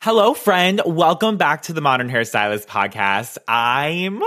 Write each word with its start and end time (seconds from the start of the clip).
Hello, 0.00 0.32
friend. 0.32 0.80
Welcome 0.86 1.38
back 1.38 1.62
to 1.62 1.72
the 1.72 1.80
Modern 1.80 2.08
Hairstylist 2.08 2.66
podcast. 2.66 3.36
I'm 3.48 4.22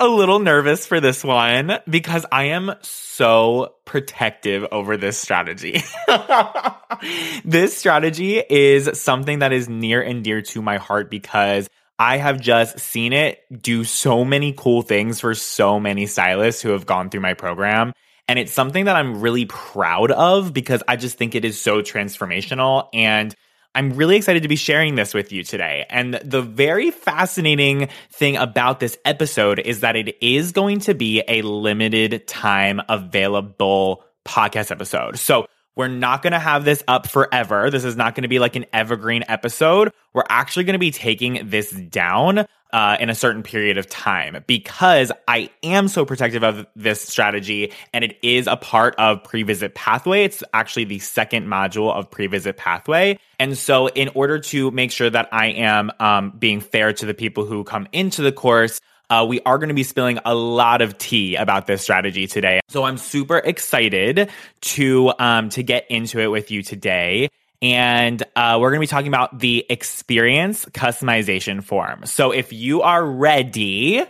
a 0.00 0.08
little 0.08 0.40
nervous 0.40 0.84
for 0.84 0.98
this 0.98 1.22
one 1.22 1.78
because 1.88 2.26
I 2.32 2.46
am 2.46 2.74
so 2.82 3.76
protective 3.84 4.66
over 4.72 4.96
this 4.96 5.16
strategy. 5.16 5.80
this 7.44 7.76
strategy 7.76 8.38
is 8.40 9.00
something 9.00 9.38
that 9.38 9.52
is 9.52 9.68
near 9.68 10.02
and 10.02 10.24
dear 10.24 10.42
to 10.42 10.60
my 10.60 10.78
heart 10.78 11.08
because 11.08 11.70
I 11.96 12.16
have 12.16 12.40
just 12.40 12.80
seen 12.80 13.12
it 13.12 13.38
do 13.62 13.84
so 13.84 14.24
many 14.24 14.52
cool 14.52 14.82
things 14.82 15.20
for 15.20 15.36
so 15.36 15.78
many 15.78 16.06
stylists 16.06 16.62
who 16.62 16.70
have 16.70 16.84
gone 16.84 17.10
through 17.10 17.20
my 17.20 17.34
program. 17.34 17.92
And 18.26 18.40
it's 18.40 18.52
something 18.52 18.86
that 18.86 18.96
I'm 18.96 19.20
really 19.20 19.46
proud 19.46 20.10
of 20.10 20.52
because 20.52 20.82
I 20.88 20.96
just 20.96 21.16
think 21.16 21.36
it 21.36 21.44
is 21.44 21.60
so 21.60 21.80
transformational 21.80 22.88
and 22.92 23.36
I'm 23.74 23.92
really 23.92 24.16
excited 24.16 24.42
to 24.42 24.48
be 24.48 24.56
sharing 24.56 24.96
this 24.96 25.14
with 25.14 25.30
you 25.30 25.44
today. 25.44 25.86
And 25.90 26.14
the 26.14 26.42
very 26.42 26.90
fascinating 26.90 27.88
thing 28.10 28.36
about 28.36 28.80
this 28.80 28.98
episode 29.04 29.60
is 29.60 29.80
that 29.80 29.94
it 29.94 30.16
is 30.20 30.52
going 30.52 30.80
to 30.80 30.94
be 30.94 31.22
a 31.28 31.42
limited 31.42 32.26
time 32.26 32.80
available 32.88 34.04
podcast 34.26 34.70
episode. 34.72 35.18
So 35.18 35.46
we're 35.76 35.88
not 35.88 36.22
going 36.22 36.32
to 36.32 36.38
have 36.38 36.64
this 36.64 36.82
up 36.88 37.06
forever. 37.06 37.70
This 37.70 37.84
is 37.84 37.96
not 37.96 38.14
going 38.14 38.22
to 38.22 38.28
be 38.28 38.40
like 38.40 38.56
an 38.56 38.66
evergreen 38.72 39.22
episode. 39.28 39.92
We're 40.12 40.24
actually 40.28 40.64
going 40.64 40.74
to 40.74 40.80
be 40.80 40.90
taking 40.90 41.48
this 41.48 41.70
down 41.70 42.46
uh, 42.72 42.96
in 43.00 43.10
a 43.10 43.14
certain 43.14 43.42
period 43.42 43.78
of 43.78 43.88
time 43.88 44.42
because 44.46 45.12
I 45.28 45.50
am 45.62 45.88
so 45.88 46.04
protective 46.04 46.42
of 46.42 46.66
this 46.76 47.00
strategy 47.00 47.72
and 47.92 48.04
it 48.04 48.18
is 48.22 48.46
a 48.46 48.56
part 48.56 48.94
of 48.96 49.22
pre-visit 49.24 49.74
pathway. 49.74 50.24
It's 50.24 50.42
actually 50.52 50.84
the 50.84 50.98
second 50.98 51.46
module 51.46 51.94
of 51.94 52.10
pre-visit 52.10 52.56
pathway. 52.56 53.18
And 53.38 53.56
so 53.56 53.88
in 53.88 54.10
order 54.14 54.38
to 54.38 54.70
make 54.70 54.92
sure 54.92 55.10
that 55.10 55.28
I 55.32 55.46
am 55.46 55.90
um, 56.00 56.30
being 56.38 56.60
fair 56.60 56.92
to 56.92 57.06
the 57.06 57.14
people 57.14 57.44
who 57.44 57.64
come 57.64 57.88
into 57.92 58.22
the 58.22 58.32
course, 58.32 58.80
uh, 59.10 59.26
we 59.28 59.40
are 59.40 59.58
going 59.58 59.68
to 59.68 59.74
be 59.74 59.82
spilling 59.82 60.20
a 60.24 60.34
lot 60.34 60.80
of 60.80 60.96
tea 60.96 61.34
about 61.36 61.66
this 61.66 61.82
strategy 61.82 62.26
today. 62.26 62.60
So 62.68 62.84
I'm 62.84 62.96
super 62.96 63.38
excited 63.38 64.30
to 64.60 65.12
um, 65.18 65.48
to 65.50 65.62
get 65.62 65.90
into 65.90 66.20
it 66.20 66.28
with 66.28 66.50
you 66.50 66.62
today 66.62 67.28
and 67.62 68.22
uh, 68.36 68.58
we're 68.60 68.70
going 68.70 68.78
to 68.78 68.84
be 68.84 68.86
talking 68.86 69.08
about 69.08 69.38
the 69.38 69.66
experience 69.68 70.64
customization 70.66 71.62
form. 71.62 72.06
So 72.06 72.30
if 72.30 72.52
you 72.52 72.82
are 72.82 73.04
ready, 73.04 74.02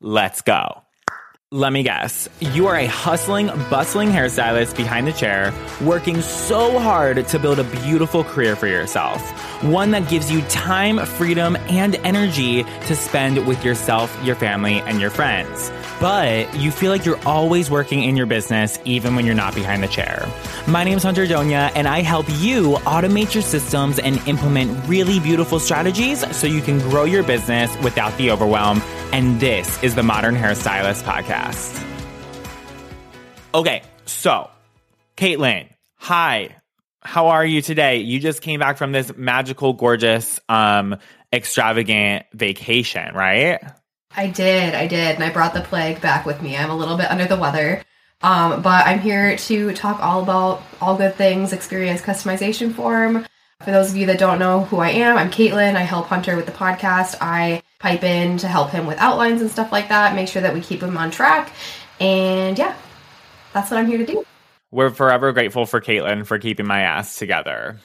let's 0.00 0.42
go. 0.42 0.82
Let 1.52 1.72
me 1.72 1.82
guess. 1.82 2.28
You 2.38 2.68
are 2.68 2.76
a 2.76 2.86
hustling, 2.86 3.48
bustling 3.68 4.10
hairstylist 4.10 4.76
behind 4.76 5.08
the 5.08 5.12
chair, 5.12 5.52
working 5.80 6.20
so 6.20 6.78
hard 6.78 7.26
to 7.26 7.38
build 7.40 7.58
a 7.58 7.64
beautiful 7.64 8.22
career 8.22 8.54
for 8.54 8.68
yourself. 8.68 9.20
One 9.64 9.90
that 9.90 10.08
gives 10.08 10.30
you 10.30 10.42
time, 10.42 11.04
freedom, 11.04 11.56
and 11.68 11.96
energy 11.96 12.62
to 12.62 12.94
spend 12.94 13.48
with 13.48 13.64
yourself, 13.64 14.16
your 14.22 14.36
family, 14.36 14.80
and 14.82 15.00
your 15.00 15.10
friends 15.10 15.72
but 16.00 16.52
you 16.56 16.70
feel 16.70 16.90
like 16.90 17.04
you're 17.04 17.20
always 17.26 17.70
working 17.70 18.02
in 18.02 18.16
your 18.16 18.26
business 18.26 18.78
even 18.84 19.14
when 19.14 19.26
you're 19.26 19.34
not 19.34 19.54
behind 19.54 19.82
the 19.82 19.88
chair. 19.88 20.26
My 20.66 20.82
name 20.82 20.96
is 20.96 21.02
Hunter 21.02 21.26
Donia, 21.26 21.70
and 21.74 21.86
I 21.86 22.00
help 22.00 22.26
you 22.28 22.72
automate 22.86 23.34
your 23.34 23.42
systems 23.42 23.98
and 23.98 24.16
implement 24.26 24.88
really 24.88 25.20
beautiful 25.20 25.60
strategies 25.60 26.24
so 26.34 26.46
you 26.46 26.62
can 26.62 26.78
grow 26.78 27.04
your 27.04 27.22
business 27.22 27.76
without 27.82 28.16
the 28.16 28.30
overwhelm. 28.30 28.82
And 29.12 29.38
this 29.38 29.80
is 29.82 29.94
the 29.94 30.02
Modern 30.02 30.34
Hairstylist 30.34 31.02
Podcast. 31.02 31.86
Okay, 33.52 33.82
so 34.06 34.48
Caitlin, 35.16 35.68
hi. 35.96 36.56
How 37.02 37.28
are 37.28 37.44
you 37.44 37.62
today? 37.62 37.98
You 37.98 38.20
just 38.20 38.42
came 38.42 38.60
back 38.60 38.76
from 38.76 38.92
this 38.92 39.12
magical, 39.16 39.72
gorgeous, 39.72 40.38
um, 40.48 40.96
extravagant 41.32 42.26
vacation, 42.32 43.14
right? 43.14 43.60
I 44.16 44.26
did, 44.26 44.74
I 44.74 44.86
did, 44.86 45.14
and 45.14 45.24
I 45.24 45.30
brought 45.30 45.54
the 45.54 45.60
plague 45.60 46.00
back 46.00 46.26
with 46.26 46.42
me. 46.42 46.56
I'm 46.56 46.70
a 46.70 46.76
little 46.76 46.96
bit 46.96 47.10
under 47.10 47.26
the 47.26 47.36
weather, 47.36 47.82
um, 48.22 48.60
but 48.60 48.86
I'm 48.86 49.00
here 49.00 49.36
to 49.36 49.72
talk 49.72 50.00
all 50.00 50.22
about 50.22 50.62
all 50.80 50.96
good 50.96 51.14
things 51.14 51.52
experience 51.52 52.00
customization 52.00 52.74
form. 52.74 53.26
For 53.62 53.70
those 53.70 53.90
of 53.90 53.96
you 53.96 54.06
that 54.06 54.18
don't 54.18 54.38
know 54.38 54.64
who 54.64 54.78
I 54.78 54.90
am, 54.90 55.16
I'm 55.16 55.30
Caitlin. 55.30 55.76
I 55.76 55.82
help 55.82 56.06
Hunter 56.06 56.34
with 56.34 56.46
the 56.46 56.52
podcast. 56.52 57.16
I 57.20 57.62
pipe 57.78 58.02
in 58.02 58.38
to 58.38 58.48
help 58.48 58.70
him 58.70 58.86
with 58.86 58.98
outlines 58.98 59.42
and 59.42 59.50
stuff 59.50 59.70
like 59.70 59.88
that, 59.90 60.14
make 60.14 60.28
sure 60.28 60.42
that 60.42 60.54
we 60.54 60.60
keep 60.60 60.82
him 60.82 60.96
on 60.96 61.10
track. 61.10 61.52
And 62.00 62.58
yeah, 62.58 62.74
that's 63.52 63.70
what 63.70 63.78
I'm 63.78 63.86
here 63.86 63.98
to 63.98 64.06
do. 64.06 64.24
We're 64.70 64.90
forever 64.90 65.32
grateful 65.32 65.66
for 65.66 65.80
Caitlin 65.80 66.26
for 66.26 66.38
keeping 66.38 66.66
my 66.66 66.80
ass 66.80 67.16
together. 67.16 67.80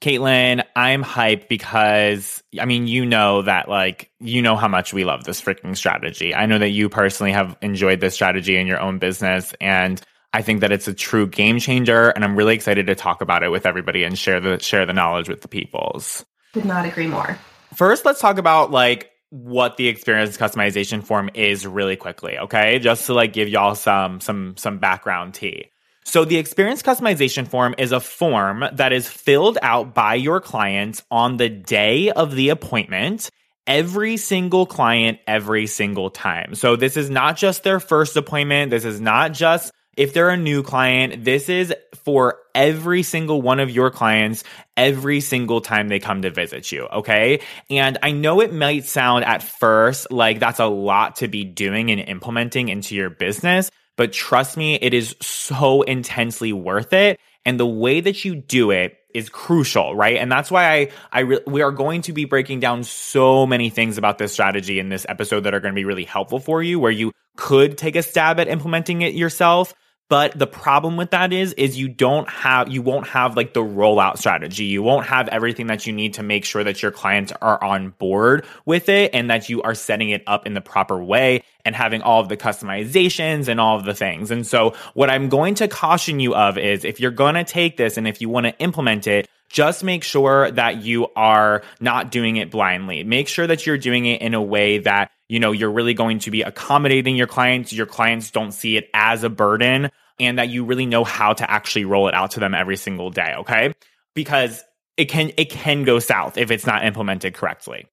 Caitlin, 0.00 0.62
I'm 0.74 1.02
hyped 1.02 1.48
because 1.48 2.42
I 2.60 2.64
mean, 2.64 2.86
you 2.86 3.06
know 3.06 3.42
that 3.42 3.68
like 3.68 4.10
you 4.20 4.42
know 4.42 4.56
how 4.56 4.68
much 4.68 4.92
we 4.92 5.04
love 5.04 5.24
this 5.24 5.40
freaking 5.40 5.76
strategy. 5.76 6.34
I 6.34 6.46
know 6.46 6.58
that 6.58 6.70
you 6.70 6.88
personally 6.88 7.32
have 7.32 7.56
enjoyed 7.62 8.00
this 8.00 8.14
strategy 8.14 8.56
in 8.56 8.66
your 8.66 8.80
own 8.80 8.98
business 8.98 9.54
and 9.60 10.00
I 10.32 10.42
think 10.42 10.60
that 10.60 10.70
it's 10.70 10.86
a 10.86 10.92
true 10.92 11.26
game 11.26 11.58
changer 11.58 12.10
and 12.10 12.22
I'm 12.22 12.36
really 12.36 12.54
excited 12.54 12.86
to 12.88 12.94
talk 12.94 13.22
about 13.22 13.42
it 13.42 13.48
with 13.48 13.64
everybody 13.64 14.04
and 14.04 14.18
share 14.18 14.38
the 14.38 14.58
share 14.58 14.84
the 14.84 14.92
knowledge 14.92 15.28
with 15.28 15.40
the 15.40 15.48
peoples. 15.48 16.24
Could 16.52 16.66
not 16.66 16.84
agree 16.84 17.06
more. 17.06 17.38
First, 17.74 18.04
let's 18.04 18.20
talk 18.20 18.36
about 18.36 18.70
like 18.70 19.10
what 19.30 19.76
the 19.76 19.88
experience 19.88 20.36
customization 20.36 21.02
form 21.02 21.30
is 21.34 21.66
really 21.66 21.96
quickly, 21.96 22.38
okay? 22.38 22.78
Just 22.78 23.06
to 23.06 23.14
like 23.14 23.32
give 23.32 23.48
y'all 23.48 23.74
some 23.74 24.20
some 24.20 24.56
some 24.58 24.78
background 24.78 25.34
tea. 25.34 25.70
So 26.06 26.24
the 26.24 26.36
experience 26.36 26.82
customization 26.82 27.48
form 27.48 27.74
is 27.78 27.90
a 27.90 27.98
form 27.98 28.64
that 28.74 28.92
is 28.92 29.08
filled 29.08 29.58
out 29.60 29.92
by 29.92 30.14
your 30.14 30.40
clients 30.40 31.02
on 31.10 31.36
the 31.36 31.48
day 31.48 32.12
of 32.12 32.32
the 32.36 32.50
appointment 32.50 33.28
every 33.66 34.16
single 34.16 34.66
client 34.66 35.18
every 35.26 35.66
single 35.66 36.10
time. 36.10 36.54
So 36.54 36.76
this 36.76 36.96
is 36.96 37.10
not 37.10 37.36
just 37.36 37.64
their 37.64 37.80
first 37.80 38.16
appointment. 38.16 38.70
This 38.70 38.84
is 38.84 39.00
not 39.00 39.32
just 39.32 39.72
if 39.96 40.14
they're 40.14 40.30
a 40.30 40.36
new 40.36 40.62
client. 40.62 41.24
This 41.24 41.48
is 41.48 41.74
for 42.04 42.38
every 42.54 43.02
single 43.02 43.42
one 43.42 43.58
of 43.58 43.68
your 43.68 43.90
clients 43.90 44.44
every 44.76 45.20
single 45.20 45.60
time 45.60 45.88
they 45.88 45.98
come 45.98 46.22
to 46.22 46.30
visit 46.30 46.70
you. 46.70 46.84
Okay. 46.86 47.40
And 47.68 47.98
I 48.00 48.12
know 48.12 48.40
it 48.40 48.52
might 48.52 48.84
sound 48.84 49.24
at 49.24 49.42
first 49.42 50.12
like 50.12 50.38
that's 50.38 50.60
a 50.60 50.66
lot 50.66 51.16
to 51.16 51.26
be 51.26 51.42
doing 51.42 51.90
and 51.90 52.00
implementing 52.00 52.68
into 52.68 52.94
your 52.94 53.10
business. 53.10 53.72
But 53.96 54.12
trust 54.12 54.56
me, 54.56 54.74
it 54.74 54.94
is 54.94 55.16
so 55.20 55.82
intensely 55.82 56.52
worth 56.52 56.92
it. 56.92 57.18
And 57.44 57.60
the 57.60 57.66
way 57.66 58.00
that 58.00 58.24
you 58.24 58.34
do 58.34 58.70
it 58.70 58.98
is 59.14 59.28
crucial, 59.28 59.96
right? 59.96 60.16
And 60.16 60.30
that's 60.30 60.50
why 60.50 60.72
I, 60.72 60.90
I 61.12 61.20
re- 61.20 61.40
we 61.46 61.62
are 61.62 61.70
going 61.70 62.02
to 62.02 62.12
be 62.12 62.26
breaking 62.26 62.60
down 62.60 62.84
so 62.84 63.46
many 63.46 63.70
things 63.70 63.96
about 63.96 64.18
this 64.18 64.32
strategy 64.32 64.78
in 64.78 64.90
this 64.90 65.06
episode 65.08 65.40
that 65.40 65.54
are 65.54 65.60
going 65.60 65.72
to 65.72 65.78
be 65.78 65.84
really 65.84 66.04
helpful 66.04 66.38
for 66.38 66.62
you, 66.62 66.78
where 66.78 66.90
you 66.90 67.12
could 67.36 67.78
take 67.78 67.96
a 67.96 68.02
stab 68.02 68.38
at 68.40 68.48
implementing 68.48 69.02
it 69.02 69.14
yourself. 69.14 69.72
But 70.08 70.38
the 70.38 70.46
problem 70.46 70.96
with 70.96 71.10
that 71.10 71.32
is, 71.32 71.52
is 71.54 71.76
you 71.76 71.88
don't 71.88 72.28
have, 72.28 72.68
you 72.68 72.80
won't 72.80 73.08
have 73.08 73.36
like 73.36 73.54
the 73.54 73.62
rollout 73.62 74.18
strategy. 74.18 74.64
You 74.66 74.82
won't 74.82 75.06
have 75.06 75.26
everything 75.28 75.66
that 75.66 75.84
you 75.86 75.92
need 75.92 76.14
to 76.14 76.22
make 76.22 76.44
sure 76.44 76.62
that 76.62 76.80
your 76.80 76.92
clients 76.92 77.32
are 77.42 77.62
on 77.62 77.90
board 77.90 78.46
with 78.64 78.88
it 78.88 79.10
and 79.14 79.30
that 79.30 79.48
you 79.48 79.62
are 79.62 79.74
setting 79.74 80.10
it 80.10 80.22
up 80.28 80.46
in 80.46 80.54
the 80.54 80.60
proper 80.60 81.02
way 81.02 81.42
and 81.64 81.74
having 81.74 82.02
all 82.02 82.20
of 82.20 82.28
the 82.28 82.36
customizations 82.36 83.48
and 83.48 83.58
all 83.58 83.76
of 83.76 83.84
the 83.84 83.94
things. 83.94 84.30
And 84.30 84.46
so 84.46 84.74
what 84.94 85.10
I'm 85.10 85.28
going 85.28 85.56
to 85.56 85.66
caution 85.66 86.20
you 86.20 86.36
of 86.36 86.56
is 86.56 86.84
if 86.84 87.00
you're 87.00 87.10
going 87.10 87.34
to 87.34 87.44
take 87.44 87.76
this 87.76 87.96
and 87.96 88.06
if 88.06 88.20
you 88.20 88.28
want 88.28 88.46
to 88.46 88.56
implement 88.60 89.08
it, 89.08 89.28
just 89.48 89.82
make 89.82 90.04
sure 90.04 90.50
that 90.52 90.82
you 90.82 91.08
are 91.16 91.62
not 91.80 92.10
doing 92.10 92.36
it 92.36 92.50
blindly. 92.50 93.02
Make 93.04 93.26
sure 93.26 93.46
that 93.46 93.66
you're 93.66 93.78
doing 93.78 94.06
it 94.06 94.20
in 94.20 94.34
a 94.34 94.42
way 94.42 94.78
that, 94.78 95.10
you 95.28 95.40
know, 95.40 95.52
you're 95.52 95.70
really 95.70 95.94
going 95.94 96.20
to 96.20 96.30
be 96.30 96.42
accommodating 96.42 97.16
your 97.16 97.26
clients. 97.26 97.72
Your 97.72 97.86
clients 97.86 98.30
don't 98.30 98.52
see 98.52 98.76
it 98.76 98.88
as 98.94 99.24
a 99.24 99.30
burden 99.30 99.90
and 100.18 100.38
that 100.38 100.48
you 100.48 100.64
really 100.64 100.86
know 100.86 101.04
how 101.04 101.32
to 101.32 101.50
actually 101.50 101.84
roll 101.84 102.08
it 102.08 102.14
out 102.14 102.32
to 102.32 102.40
them 102.40 102.54
every 102.54 102.76
single 102.76 103.10
day. 103.10 103.34
Okay. 103.38 103.74
Because 104.14 104.62
it 104.96 105.06
can, 105.06 105.32
it 105.36 105.50
can 105.50 105.84
go 105.84 105.98
south 105.98 106.38
if 106.38 106.50
it's 106.50 106.66
not 106.66 106.84
implemented 106.84 107.34
correctly. 107.34 107.86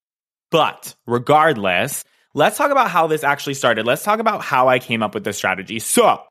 But 0.52 0.96
regardless, 1.08 2.06
let's 2.34 2.58
talk 2.58 2.72
about 2.72 2.90
how 2.90 3.08
this 3.08 3.24
actually 3.24 3.56
started. 3.56 3.86
Let's 3.86 4.04
talk 4.04 4.20
about 4.20 4.42
how 4.42 4.70
I 4.70 4.80
came 4.80 5.02
up 5.04 5.14
with 5.14 5.24
this 5.24 5.38
strategy. 5.38 5.80
So 5.80 6.22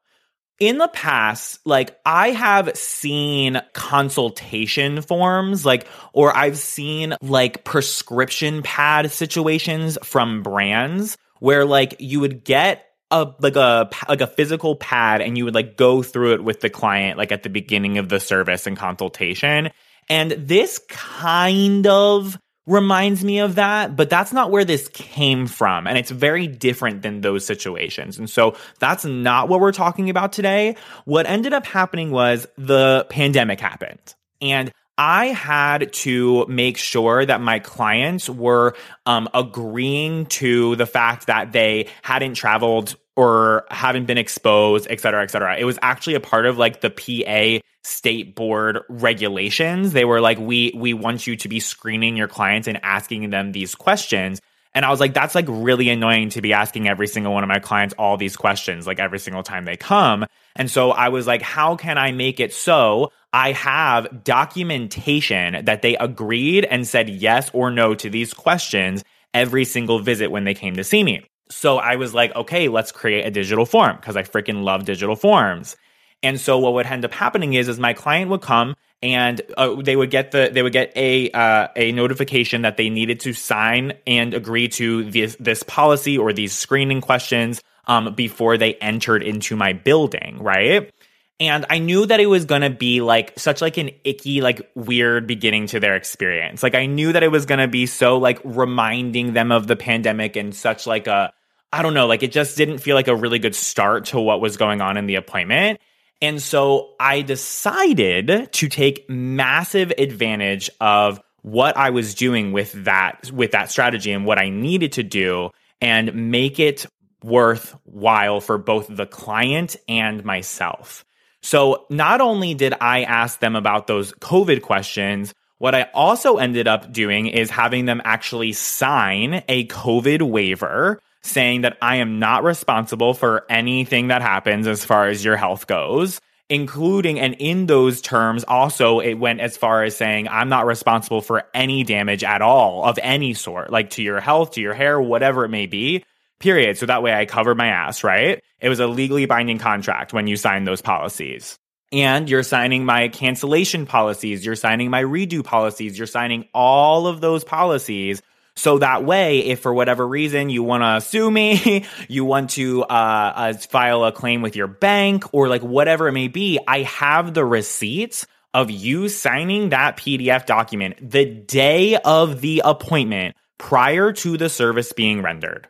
in 0.58 0.78
the 0.78 0.88
past, 0.88 1.58
like 1.64 1.98
I 2.06 2.30
have 2.30 2.76
seen 2.76 3.60
consultation 3.72 5.02
forms, 5.02 5.66
like, 5.66 5.86
or 6.12 6.36
I've 6.36 6.58
seen 6.58 7.14
like 7.20 7.64
prescription 7.64 8.62
pad 8.62 9.10
situations 9.10 9.98
from 10.02 10.42
brands 10.42 11.16
where 11.40 11.64
like 11.64 11.96
you 11.98 12.20
would 12.20 12.44
get 12.44 12.86
a 13.10 13.32
like 13.40 13.56
a 13.56 13.90
like 14.08 14.20
a 14.20 14.26
physical 14.26 14.76
pad 14.76 15.20
and 15.20 15.36
you 15.36 15.44
would 15.44 15.54
like 15.54 15.76
go 15.76 16.02
through 16.02 16.34
it 16.34 16.44
with 16.44 16.60
the 16.60 16.70
client 16.70 17.18
like 17.18 17.32
at 17.32 17.42
the 17.42 17.50
beginning 17.50 17.98
of 17.98 18.08
the 18.08 18.20
service 18.20 18.66
and 18.66 18.76
consultation. 18.76 19.70
And 20.08 20.32
this 20.32 20.80
kind 20.88 21.86
of 21.86 22.38
reminds 22.66 23.24
me 23.24 23.40
of 23.40 23.56
that, 23.56 23.96
but 23.96 24.08
that's 24.08 24.32
not 24.32 24.50
where 24.50 24.64
this 24.64 24.88
came 24.88 25.46
from. 25.46 25.86
And 25.86 25.98
it's 25.98 26.10
very 26.10 26.46
different 26.46 27.02
than 27.02 27.20
those 27.20 27.44
situations. 27.44 28.18
And 28.18 28.30
so 28.30 28.56
that's 28.78 29.04
not 29.04 29.48
what 29.48 29.60
we're 29.60 29.72
talking 29.72 30.10
about 30.10 30.32
today. 30.32 30.76
What 31.04 31.26
ended 31.26 31.52
up 31.52 31.66
happening 31.66 32.10
was 32.10 32.46
the 32.56 33.06
pandemic 33.10 33.60
happened. 33.60 34.14
And 34.40 34.72
I 34.98 35.26
had 35.26 35.92
to 35.94 36.46
make 36.46 36.76
sure 36.76 37.24
that 37.24 37.40
my 37.40 37.58
clients 37.58 38.28
were 38.28 38.76
um, 39.06 39.28
agreeing 39.34 40.26
to 40.26 40.76
the 40.76 40.86
fact 40.86 41.26
that 41.26 41.52
they 41.52 41.88
hadn't 42.02 42.34
traveled 42.34 42.94
or 43.16 43.64
haven't 43.70 44.06
been 44.06 44.18
exposed, 44.18 44.86
et 44.90 45.00
cetera, 45.00 45.22
et 45.22 45.30
cetera. 45.30 45.56
It 45.56 45.64
was 45.64 45.78
actually 45.82 46.14
a 46.14 46.20
part 46.20 46.46
of 46.46 46.58
like 46.58 46.80
the 46.80 46.90
PA 46.90 47.64
state 47.84 48.34
board 48.34 48.80
regulations. 48.88 49.92
They 49.92 50.04
were 50.04 50.20
like, 50.20 50.38
we, 50.38 50.72
we 50.74 50.94
want 50.94 51.26
you 51.26 51.36
to 51.36 51.48
be 51.48 51.60
screening 51.60 52.16
your 52.16 52.28
clients 52.28 52.68
and 52.68 52.80
asking 52.82 53.30
them 53.30 53.52
these 53.52 53.74
questions. 53.74 54.40
And 54.74 54.84
I 54.86 54.90
was 54.90 55.00
like, 55.00 55.12
that's 55.12 55.34
like 55.34 55.44
really 55.48 55.90
annoying 55.90 56.30
to 56.30 56.40
be 56.40 56.54
asking 56.54 56.88
every 56.88 57.06
single 57.06 57.34
one 57.34 57.42
of 57.42 57.48
my 57.48 57.58
clients 57.58 57.94
all 57.98 58.16
these 58.16 58.36
questions, 58.36 58.86
like 58.86 58.98
every 58.98 59.18
single 59.18 59.42
time 59.42 59.66
they 59.66 59.76
come. 59.76 60.24
And 60.56 60.70
so 60.70 60.92
I 60.92 61.10
was 61.10 61.26
like, 61.26 61.42
how 61.42 61.76
can 61.76 61.98
I 61.98 62.12
make 62.12 62.40
it 62.40 62.54
so 62.54 63.12
I 63.34 63.52
have 63.52 64.24
documentation 64.24 65.64
that 65.64 65.82
they 65.82 65.96
agreed 65.96 66.64
and 66.64 66.86
said 66.86 67.10
yes 67.10 67.50
or 67.52 67.70
no 67.70 67.94
to 67.94 68.08
these 68.08 68.32
questions 68.32 69.04
every 69.34 69.64
single 69.66 69.98
visit 69.98 70.30
when 70.30 70.44
they 70.44 70.54
came 70.54 70.76
to 70.76 70.84
see 70.84 71.04
me? 71.04 71.26
So 71.54 71.78
I 71.78 71.96
was 71.96 72.14
like, 72.14 72.34
okay, 72.34 72.68
let's 72.68 72.92
create 72.92 73.26
a 73.26 73.30
digital 73.30 73.66
form 73.66 73.96
because 73.96 74.16
I 74.16 74.22
freaking 74.22 74.62
love 74.62 74.84
digital 74.84 75.16
forms. 75.16 75.76
And 76.22 76.40
so 76.40 76.58
what 76.58 76.74
would 76.74 76.86
end 76.86 77.04
up 77.04 77.12
happening 77.12 77.54
is, 77.54 77.68
is 77.68 77.78
my 77.78 77.94
client 77.94 78.30
would 78.30 78.42
come 78.42 78.76
and 79.02 79.40
uh, 79.56 79.74
they 79.74 79.96
would 79.96 80.10
get 80.10 80.30
the 80.30 80.50
they 80.52 80.62
would 80.62 80.72
get 80.72 80.92
a 80.96 81.30
uh, 81.32 81.68
a 81.74 81.90
notification 81.92 82.62
that 82.62 82.76
they 82.76 82.88
needed 82.88 83.18
to 83.20 83.32
sign 83.32 83.94
and 84.06 84.32
agree 84.32 84.68
to 84.68 85.10
this 85.10 85.36
this 85.40 85.64
policy 85.64 86.16
or 86.16 86.32
these 86.32 86.52
screening 86.52 87.00
questions 87.00 87.60
um, 87.86 88.14
before 88.14 88.56
they 88.56 88.74
entered 88.74 89.22
into 89.22 89.56
my 89.56 89.72
building, 89.72 90.38
right? 90.40 90.92
And 91.40 91.66
I 91.68 91.80
knew 91.80 92.06
that 92.06 92.20
it 92.20 92.26
was 92.26 92.44
to 92.44 92.70
be 92.70 93.00
like 93.00 93.36
such 93.36 93.60
like 93.60 93.76
an 93.76 93.90
icky, 94.04 94.40
like 94.40 94.70
weird 94.76 95.26
beginning 95.26 95.66
to 95.68 95.80
their 95.80 95.96
experience. 95.96 96.62
Like 96.62 96.76
I 96.76 96.86
knew 96.86 97.12
that 97.12 97.24
it 97.24 97.32
was 97.32 97.46
to 97.58 97.66
be 97.66 97.86
so 97.86 98.18
like 98.18 98.38
reminding 98.44 99.32
them 99.32 99.50
of 99.50 99.66
the 99.66 99.74
pandemic 99.74 100.36
and 100.36 100.54
such 100.54 100.86
like 100.86 101.08
a, 101.08 101.32
I 101.72 101.82
don't 101.82 101.94
know, 101.94 102.06
like 102.06 102.22
it 102.22 102.32
just 102.32 102.56
didn't 102.56 102.78
feel 102.78 102.94
like 102.94 103.08
a 103.08 103.16
really 103.16 103.38
good 103.38 103.54
start 103.54 104.06
to 104.06 104.20
what 104.20 104.40
was 104.40 104.56
going 104.56 104.80
on 104.80 104.96
in 104.96 105.06
the 105.06 105.14
appointment. 105.14 105.80
And 106.20 106.40
so 106.40 106.94
I 107.00 107.22
decided 107.22 108.52
to 108.52 108.68
take 108.68 109.08
massive 109.08 109.92
advantage 109.96 110.70
of 110.80 111.20
what 111.40 111.76
I 111.76 111.90
was 111.90 112.14
doing 112.14 112.52
with 112.52 112.72
that 112.84 113.30
with 113.32 113.50
that 113.52 113.70
strategy 113.70 114.12
and 114.12 114.24
what 114.24 114.38
I 114.38 114.48
needed 114.48 114.92
to 114.92 115.02
do 115.02 115.50
and 115.80 116.30
make 116.30 116.60
it 116.60 116.86
worthwhile 117.24 118.40
for 118.40 118.58
both 118.58 118.86
the 118.88 119.06
client 119.06 119.76
and 119.88 120.24
myself. 120.24 121.04
So 121.40 121.86
not 121.90 122.20
only 122.20 122.54
did 122.54 122.74
I 122.80 123.02
ask 123.02 123.40
them 123.40 123.56
about 123.56 123.88
those 123.88 124.12
COVID 124.12 124.62
questions, 124.62 125.34
what 125.58 125.74
I 125.74 125.88
also 125.94 126.36
ended 126.36 126.68
up 126.68 126.92
doing 126.92 127.26
is 127.26 127.50
having 127.50 127.84
them 127.84 128.00
actually 128.04 128.52
sign 128.52 129.42
a 129.48 129.66
COVID 129.66 130.22
waiver 130.22 131.00
saying 131.22 131.62
that 131.62 131.78
I 131.80 131.96
am 131.96 132.18
not 132.18 132.44
responsible 132.44 133.14
for 133.14 133.44
anything 133.48 134.08
that 134.08 134.22
happens 134.22 134.66
as 134.66 134.84
far 134.84 135.08
as 135.08 135.24
your 135.24 135.36
health 135.36 135.66
goes 135.66 136.20
including 136.48 137.20
and 137.20 137.36
in 137.38 137.66
those 137.66 138.02
terms 138.02 138.44
also 138.44 138.98
it 138.98 139.14
went 139.14 139.40
as 139.40 139.56
far 139.56 139.84
as 139.84 139.96
saying 139.96 140.26
i'm 140.28 140.48
not 140.48 140.66
responsible 140.66 141.22
for 141.22 141.44
any 141.54 141.84
damage 141.84 142.24
at 142.24 142.42
all 142.42 142.84
of 142.84 142.98
any 143.00 143.32
sort 143.32 143.70
like 143.70 143.90
to 143.90 144.02
your 144.02 144.20
health 144.20 144.50
to 144.50 144.60
your 144.60 144.74
hair 144.74 145.00
whatever 145.00 145.44
it 145.44 145.48
may 145.48 145.66
be 145.66 146.04
period. 146.42 146.76
So 146.76 146.86
that 146.86 147.02
way 147.02 147.14
i 147.14 147.24
cover 147.24 147.54
my 147.54 147.68
ass 147.68 148.04
right? 148.04 148.42
It 148.60 148.68
was 148.68 148.80
a 148.80 148.86
legally 148.86 149.24
binding 149.24 149.58
contract 149.58 150.12
when 150.12 150.26
you 150.26 150.36
signed 150.36 150.66
those 150.66 150.82
policies. 150.82 151.58
And 151.90 152.28
you're 152.28 152.42
signing 152.42 152.84
my 152.84 153.08
cancellation 153.08 153.86
policies 153.86 154.44
you're 154.44 154.56
signing 154.56 154.90
my 154.90 155.02
redo 155.02 155.44
policies 155.44 155.96
you're 155.96 156.06
signing 156.06 156.48
all 156.52 157.06
of 157.06 157.20
those 157.20 157.44
policies 157.44 158.20
so 158.56 158.78
that 158.78 159.04
way, 159.04 159.38
if 159.40 159.60
for 159.60 159.72
whatever 159.72 160.06
reason 160.06 160.50
you 160.50 160.62
want 160.62 160.82
to 160.82 161.06
sue 161.06 161.30
me, 161.30 161.86
you 162.08 162.24
want 162.24 162.50
to 162.50 162.82
uh, 162.84 163.32
uh, 163.34 163.52
file 163.54 164.04
a 164.04 164.12
claim 164.12 164.42
with 164.42 164.56
your 164.56 164.66
bank 164.66 165.24
or 165.32 165.48
like 165.48 165.62
whatever 165.62 166.08
it 166.08 166.12
may 166.12 166.28
be, 166.28 166.58
I 166.66 166.82
have 166.82 167.34
the 167.34 167.44
receipts 167.44 168.26
of 168.54 168.70
you 168.70 169.08
signing 169.08 169.70
that 169.70 169.96
PDF 169.96 170.44
document 170.44 171.10
the 171.10 171.24
day 171.24 171.96
of 171.96 172.40
the 172.40 172.62
appointment 172.64 173.34
prior 173.58 174.12
to 174.12 174.36
the 174.36 174.48
service 174.48 174.92
being 174.92 175.22
rendered. 175.22 175.68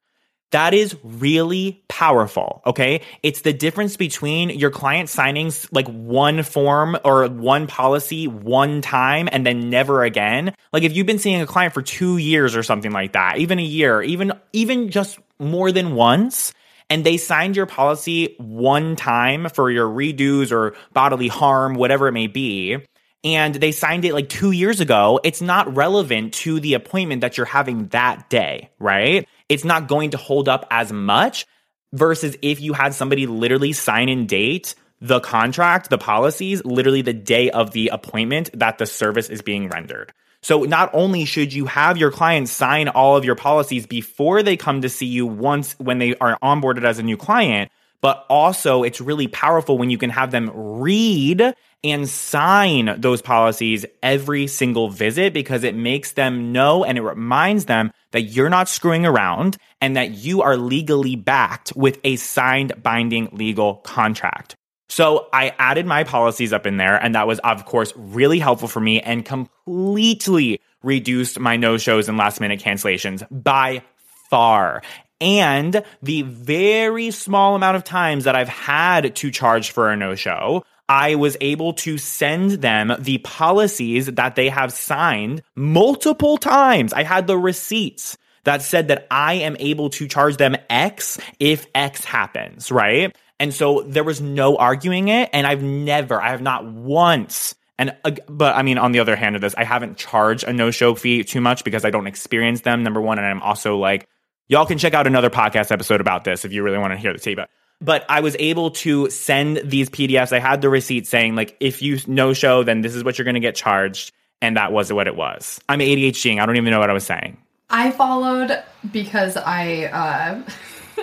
That 0.52 0.74
is 0.74 0.96
really 1.02 1.82
powerful. 1.88 2.62
Okay. 2.66 3.00
It's 3.22 3.40
the 3.40 3.52
difference 3.52 3.96
between 3.96 4.50
your 4.50 4.70
client 4.70 5.08
signing 5.08 5.50
like 5.72 5.88
one 5.88 6.42
form 6.42 6.96
or 7.04 7.26
one 7.28 7.66
policy 7.66 8.26
one 8.28 8.82
time 8.82 9.28
and 9.32 9.46
then 9.46 9.70
never 9.70 10.04
again. 10.04 10.54
Like 10.72 10.82
if 10.82 10.94
you've 10.94 11.06
been 11.06 11.18
seeing 11.18 11.40
a 11.40 11.46
client 11.46 11.74
for 11.74 11.82
two 11.82 12.18
years 12.18 12.54
or 12.54 12.62
something 12.62 12.92
like 12.92 13.12
that, 13.12 13.38
even 13.38 13.58
a 13.58 13.62
year, 13.62 14.02
even, 14.02 14.32
even 14.52 14.90
just 14.90 15.18
more 15.38 15.72
than 15.72 15.94
once, 15.94 16.52
and 16.90 17.04
they 17.04 17.16
signed 17.16 17.56
your 17.56 17.64
policy 17.64 18.34
one 18.38 18.96
time 18.96 19.48
for 19.48 19.70
your 19.70 19.88
redos 19.88 20.52
or 20.52 20.74
bodily 20.92 21.28
harm, 21.28 21.74
whatever 21.74 22.08
it 22.08 22.12
may 22.12 22.26
be, 22.26 22.76
and 23.24 23.54
they 23.54 23.72
signed 23.72 24.04
it 24.04 24.14
like 24.14 24.28
two 24.28 24.50
years 24.50 24.80
ago, 24.80 25.20
it's 25.22 25.40
not 25.40 25.74
relevant 25.74 26.34
to 26.34 26.58
the 26.60 26.74
appointment 26.74 27.20
that 27.20 27.36
you're 27.36 27.46
having 27.46 27.88
that 27.88 28.28
day, 28.28 28.70
right? 28.78 29.28
It's 29.48 29.64
not 29.64 29.88
going 29.88 30.10
to 30.10 30.16
hold 30.16 30.48
up 30.48 30.66
as 30.70 30.92
much 30.92 31.46
versus 31.92 32.36
if 32.42 32.60
you 32.60 32.72
had 32.72 32.94
somebody 32.94 33.26
literally 33.26 33.72
sign 33.72 34.08
and 34.08 34.28
date 34.28 34.74
the 35.00 35.20
contract, 35.20 35.90
the 35.90 35.98
policies, 35.98 36.64
literally 36.64 37.02
the 37.02 37.12
day 37.12 37.50
of 37.50 37.72
the 37.72 37.88
appointment 37.88 38.50
that 38.54 38.78
the 38.78 38.86
service 38.86 39.28
is 39.28 39.42
being 39.42 39.68
rendered. 39.68 40.12
So 40.42 40.62
not 40.62 40.90
only 40.92 41.24
should 41.24 41.52
you 41.52 41.66
have 41.66 41.98
your 41.98 42.10
clients 42.10 42.50
sign 42.50 42.88
all 42.88 43.16
of 43.16 43.24
your 43.24 43.34
policies 43.36 43.86
before 43.86 44.42
they 44.42 44.56
come 44.56 44.80
to 44.82 44.88
see 44.88 45.06
you 45.06 45.26
once 45.26 45.74
when 45.78 45.98
they 45.98 46.16
are 46.16 46.38
onboarded 46.42 46.84
as 46.84 46.98
a 46.98 47.02
new 47.02 47.16
client, 47.16 47.70
but 48.00 48.26
also 48.28 48.82
it's 48.82 49.00
really 49.00 49.28
powerful 49.28 49.78
when 49.78 49.90
you 49.90 49.98
can 49.98 50.10
have 50.10 50.30
them 50.32 50.50
read 50.54 51.54
and 51.84 52.08
sign 52.08 53.00
those 53.00 53.22
policies 53.22 53.84
every 54.02 54.46
single 54.46 54.88
visit 54.88 55.32
because 55.32 55.64
it 55.64 55.74
makes 55.74 56.12
them 56.12 56.52
know 56.52 56.84
and 56.84 56.96
it 56.96 57.02
reminds 57.02 57.64
them 57.64 57.90
that 58.12 58.22
you're 58.22 58.50
not 58.50 58.68
screwing 58.68 59.04
around 59.04 59.56
and 59.80 59.96
that 59.96 60.12
you 60.12 60.42
are 60.42 60.56
legally 60.56 61.16
backed 61.16 61.72
with 61.74 61.98
a 62.04 62.16
signed 62.16 62.82
binding 62.82 63.28
legal 63.32 63.76
contract. 63.76 64.54
So 64.88 65.28
I 65.32 65.54
added 65.58 65.86
my 65.86 66.04
policies 66.04 66.52
up 66.52 66.66
in 66.66 66.76
there 66.76 66.96
and 66.96 67.14
that 67.14 67.26
was 67.26 67.38
of 67.40 67.64
course 67.64 67.92
really 67.96 68.38
helpful 68.38 68.68
for 68.68 68.80
me 68.80 69.00
and 69.00 69.24
completely 69.24 70.60
reduced 70.82 71.40
my 71.40 71.56
no 71.56 71.78
shows 71.78 72.08
and 72.08 72.18
last 72.18 72.40
minute 72.40 72.60
cancellations 72.60 73.26
by 73.30 73.82
far 74.28 74.82
and 75.22 75.84
the 76.02 76.22
very 76.22 77.12
small 77.12 77.54
amount 77.54 77.76
of 77.76 77.84
times 77.84 78.24
that 78.24 78.34
I've 78.34 78.48
had 78.48 79.14
to 79.14 79.30
charge 79.30 79.70
for 79.70 79.88
a 79.88 79.96
no 79.96 80.16
show, 80.16 80.64
I 80.88 81.14
was 81.14 81.36
able 81.40 81.72
to 81.74 81.98
send 81.98 82.52
them 82.52 82.92
the 82.98 83.18
policies 83.18 84.06
that 84.06 84.34
they 84.34 84.48
have 84.48 84.72
signed 84.72 85.42
multiple 85.56 86.36
times. 86.38 86.92
I 86.92 87.02
had 87.02 87.26
the 87.26 87.38
receipts 87.38 88.18
that 88.44 88.62
said 88.62 88.88
that 88.88 89.06
I 89.10 89.34
am 89.34 89.56
able 89.60 89.90
to 89.90 90.08
charge 90.08 90.36
them 90.36 90.56
X 90.68 91.18
if 91.38 91.66
X 91.74 92.04
happens, 92.04 92.72
right? 92.72 93.14
And 93.38 93.54
so 93.54 93.82
there 93.82 94.04
was 94.04 94.20
no 94.20 94.56
arguing 94.56 95.08
it. 95.08 95.30
And 95.32 95.46
I've 95.46 95.62
never, 95.62 96.20
I 96.20 96.30
have 96.30 96.42
not 96.42 96.64
once 96.64 97.54
and 97.78 97.96
uh, 98.04 98.12
but 98.28 98.54
I 98.54 98.62
mean, 98.62 98.76
on 98.76 98.92
the 98.92 99.00
other 99.00 99.16
hand 99.16 99.34
of 99.34 99.40
this, 99.40 99.54
I 99.56 99.64
haven't 99.64 99.96
charged 99.96 100.44
a 100.44 100.52
no 100.52 100.70
show 100.70 100.94
fee 100.94 101.24
too 101.24 101.40
much 101.40 101.64
because 101.64 101.86
I 101.86 101.90
don't 101.90 102.06
experience 102.06 102.60
them. 102.60 102.82
Number 102.82 103.00
one, 103.00 103.18
and 103.18 103.26
I'm 103.26 103.40
also 103.42 103.78
like 103.78 104.06
Y'all 104.52 104.66
can 104.66 104.76
check 104.76 104.92
out 104.92 105.06
another 105.06 105.30
podcast 105.30 105.70
episode 105.70 106.02
about 106.02 106.24
this 106.24 106.44
if 106.44 106.52
you 106.52 106.62
really 106.62 106.76
want 106.76 106.92
to 106.92 106.98
hear 106.98 107.14
the 107.14 107.18
tea. 107.18 107.34
But 107.34 107.48
but 107.82 108.06
I 108.08 108.20
was 108.20 108.36
able 108.38 108.70
to 108.70 109.10
send 109.10 109.60
these 109.64 109.90
PDFs. 109.90 110.32
I 110.32 110.38
had 110.38 110.62
the 110.62 110.70
receipt 110.70 111.06
saying 111.06 111.34
like, 111.34 111.56
if 111.60 111.82
you 111.82 111.98
no 112.06 112.32
show, 112.32 112.62
then 112.62 112.80
this 112.80 112.94
is 112.94 113.04
what 113.04 113.18
you're 113.18 113.24
going 113.24 113.34
to 113.34 113.40
get 113.40 113.54
charged, 113.54 114.12
and 114.40 114.56
that 114.56 114.72
was 114.72 114.92
what 114.92 115.06
it 115.06 115.16
was. 115.16 115.60
I'm 115.68 115.80
ADHDing. 115.80 116.40
I 116.40 116.46
don't 116.46 116.56
even 116.56 116.70
know 116.70 116.78
what 116.78 116.90
I 116.90 116.94
was 116.94 117.04
saying. 117.04 117.36
I 117.68 117.90
followed 117.90 118.62
because 118.92 119.36
I. 119.36 119.84
Uh... 119.86 120.42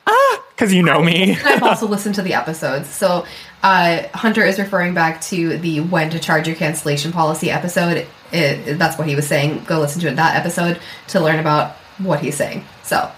ah, 0.07 0.43
because 0.51 0.73
you 0.73 0.81
know 0.81 1.01
me. 1.01 1.35
I've 1.45 1.63
also 1.63 1.87
listened 1.87 2.15
to 2.15 2.21
the 2.21 2.33
episodes. 2.33 2.89
So 2.89 3.25
uh, 3.63 4.07
Hunter 4.13 4.43
is 4.43 4.59
referring 4.59 4.93
back 4.93 5.21
to 5.21 5.57
the 5.57 5.81
when 5.81 6.09
to 6.11 6.19
charge 6.19 6.47
your 6.47 6.55
cancellation 6.55 7.11
policy 7.11 7.51
episode. 7.51 7.97
It, 7.97 8.07
it, 8.31 8.79
that's 8.79 8.97
what 8.97 9.07
he 9.07 9.15
was 9.15 9.27
saying. 9.27 9.65
Go 9.65 9.79
listen 9.79 10.01
to 10.01 10.11
that 10.11 10.35
episode 10.35 10.79
to 11.09 11.19
learn 11.19 11.39
about 11.39 11.71
what 11.97 12.19
he's 12.19 12.35
saying. 12.35 12.63
So, 12.83 13.11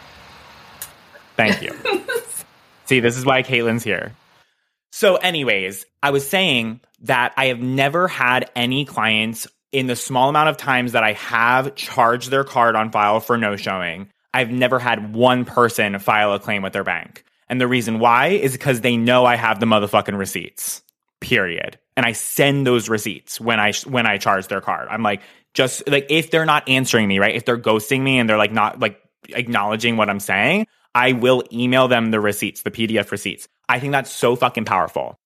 thank 1.35 1.61
you. 1.61 1.71
See, 2.89 3.01
this 3.01 3.17
is 3.17 3.23
why 3.23 3.43
Caitlin's 3.43 3.83
here. 3.83 4.13
So, 4.91 5.17
anyways, 5.17 5.85
I 6.01 6.09
was 6.09 6.27
saying 6.27 6.81
that 7.01 7.33
I 7.37 7.45
have 7.45 7.59
never 7.59 8.07
had 8.07 8.49
any 8.55 8.83
clients 8.83 9.45
in 9.71 9.85
the 9.85 9.95
small 9.95 10.27
amount 10.27 10.49
of 10.49 10.57
times 10.57 10.93
that 10.93 11.03
I 11.03 11.13
have 11.13 11.75
charged 11.75 12.31
their 12.31 12.43
card 12.43 12.75
on 12.75 12.89
file 12.91 13.19
for 13.19 13.37
no 13.37 13.55
showing. 13.57 14.09
I've 14.33 14.49
never 14.49 14.79
had 14.79 15.13
one 15.13 15.45
person 15.45 15.99
file 15.99 16.33
a 16.33 16.39
claim 16.39 16.63
with 16.63 16.73
their 16.73 16.83
bank. 16.83 17.23
And 17.47 17.61
the 17.61 17.67
reason 17.67 17.99
why 17.99 18.29
is 18.29 18.53
because 18.53 18.81
they 18.81 18.97
know 18.97 19.23
I 19.23 19.35
have 19.35 19.59
the 19.59 19.67
motherfucking 19.67 20.17
receipts. 20.17 20.81
Period. 21.21 21.77
and 21.95 22.07
I 22.07 22.13
send 22.13 22.65
those 22.65 22.89
receipts 22.89 23.39
when 23.39 23.59
I 23.59 23.73
when 23.85 24.07
I 24.07 24.17
charge 24.17 24.47
their 24.47 24.61
card. 24.61 24.87
I'm 24.89 25.03
like 25.03 25.21
just 25.53 25.87
like 25.87 26.07
if 26.09 26.31
they're 26.31 26.45
not 26.45 26.67
answering 26.67 27.07
me, 27.07 27.19
right? 27.19 27.35
If 27.35 27.45
they're 27.45 27.59
ghosting 27.59 28.01
me 28.01 28.17
and 28.17 28.27
they're 28.27 28.37
like 28.37 28.51
not 28.51 28.79
like 28.79 28.99
acknowledging 29.27 29.95
what 29.95 30.09
I'm 30.09 30.19
saying, 30.19 30.65
I 30.95 31.13
will 31.13 31.43
email 31.51 31.87
them 31.87 32.11
the 32.11 32.19
receipts, 32.19 32.63
the 32.63 32.71
PDF 32.71 33.11
receipts. 33.11 33.47
I 33.67 33.79
think 33.79 33.91
that's 33.91 34.11
so 34.11 34.35
fucking 34.35 34.65
powerful. 34.65 35.19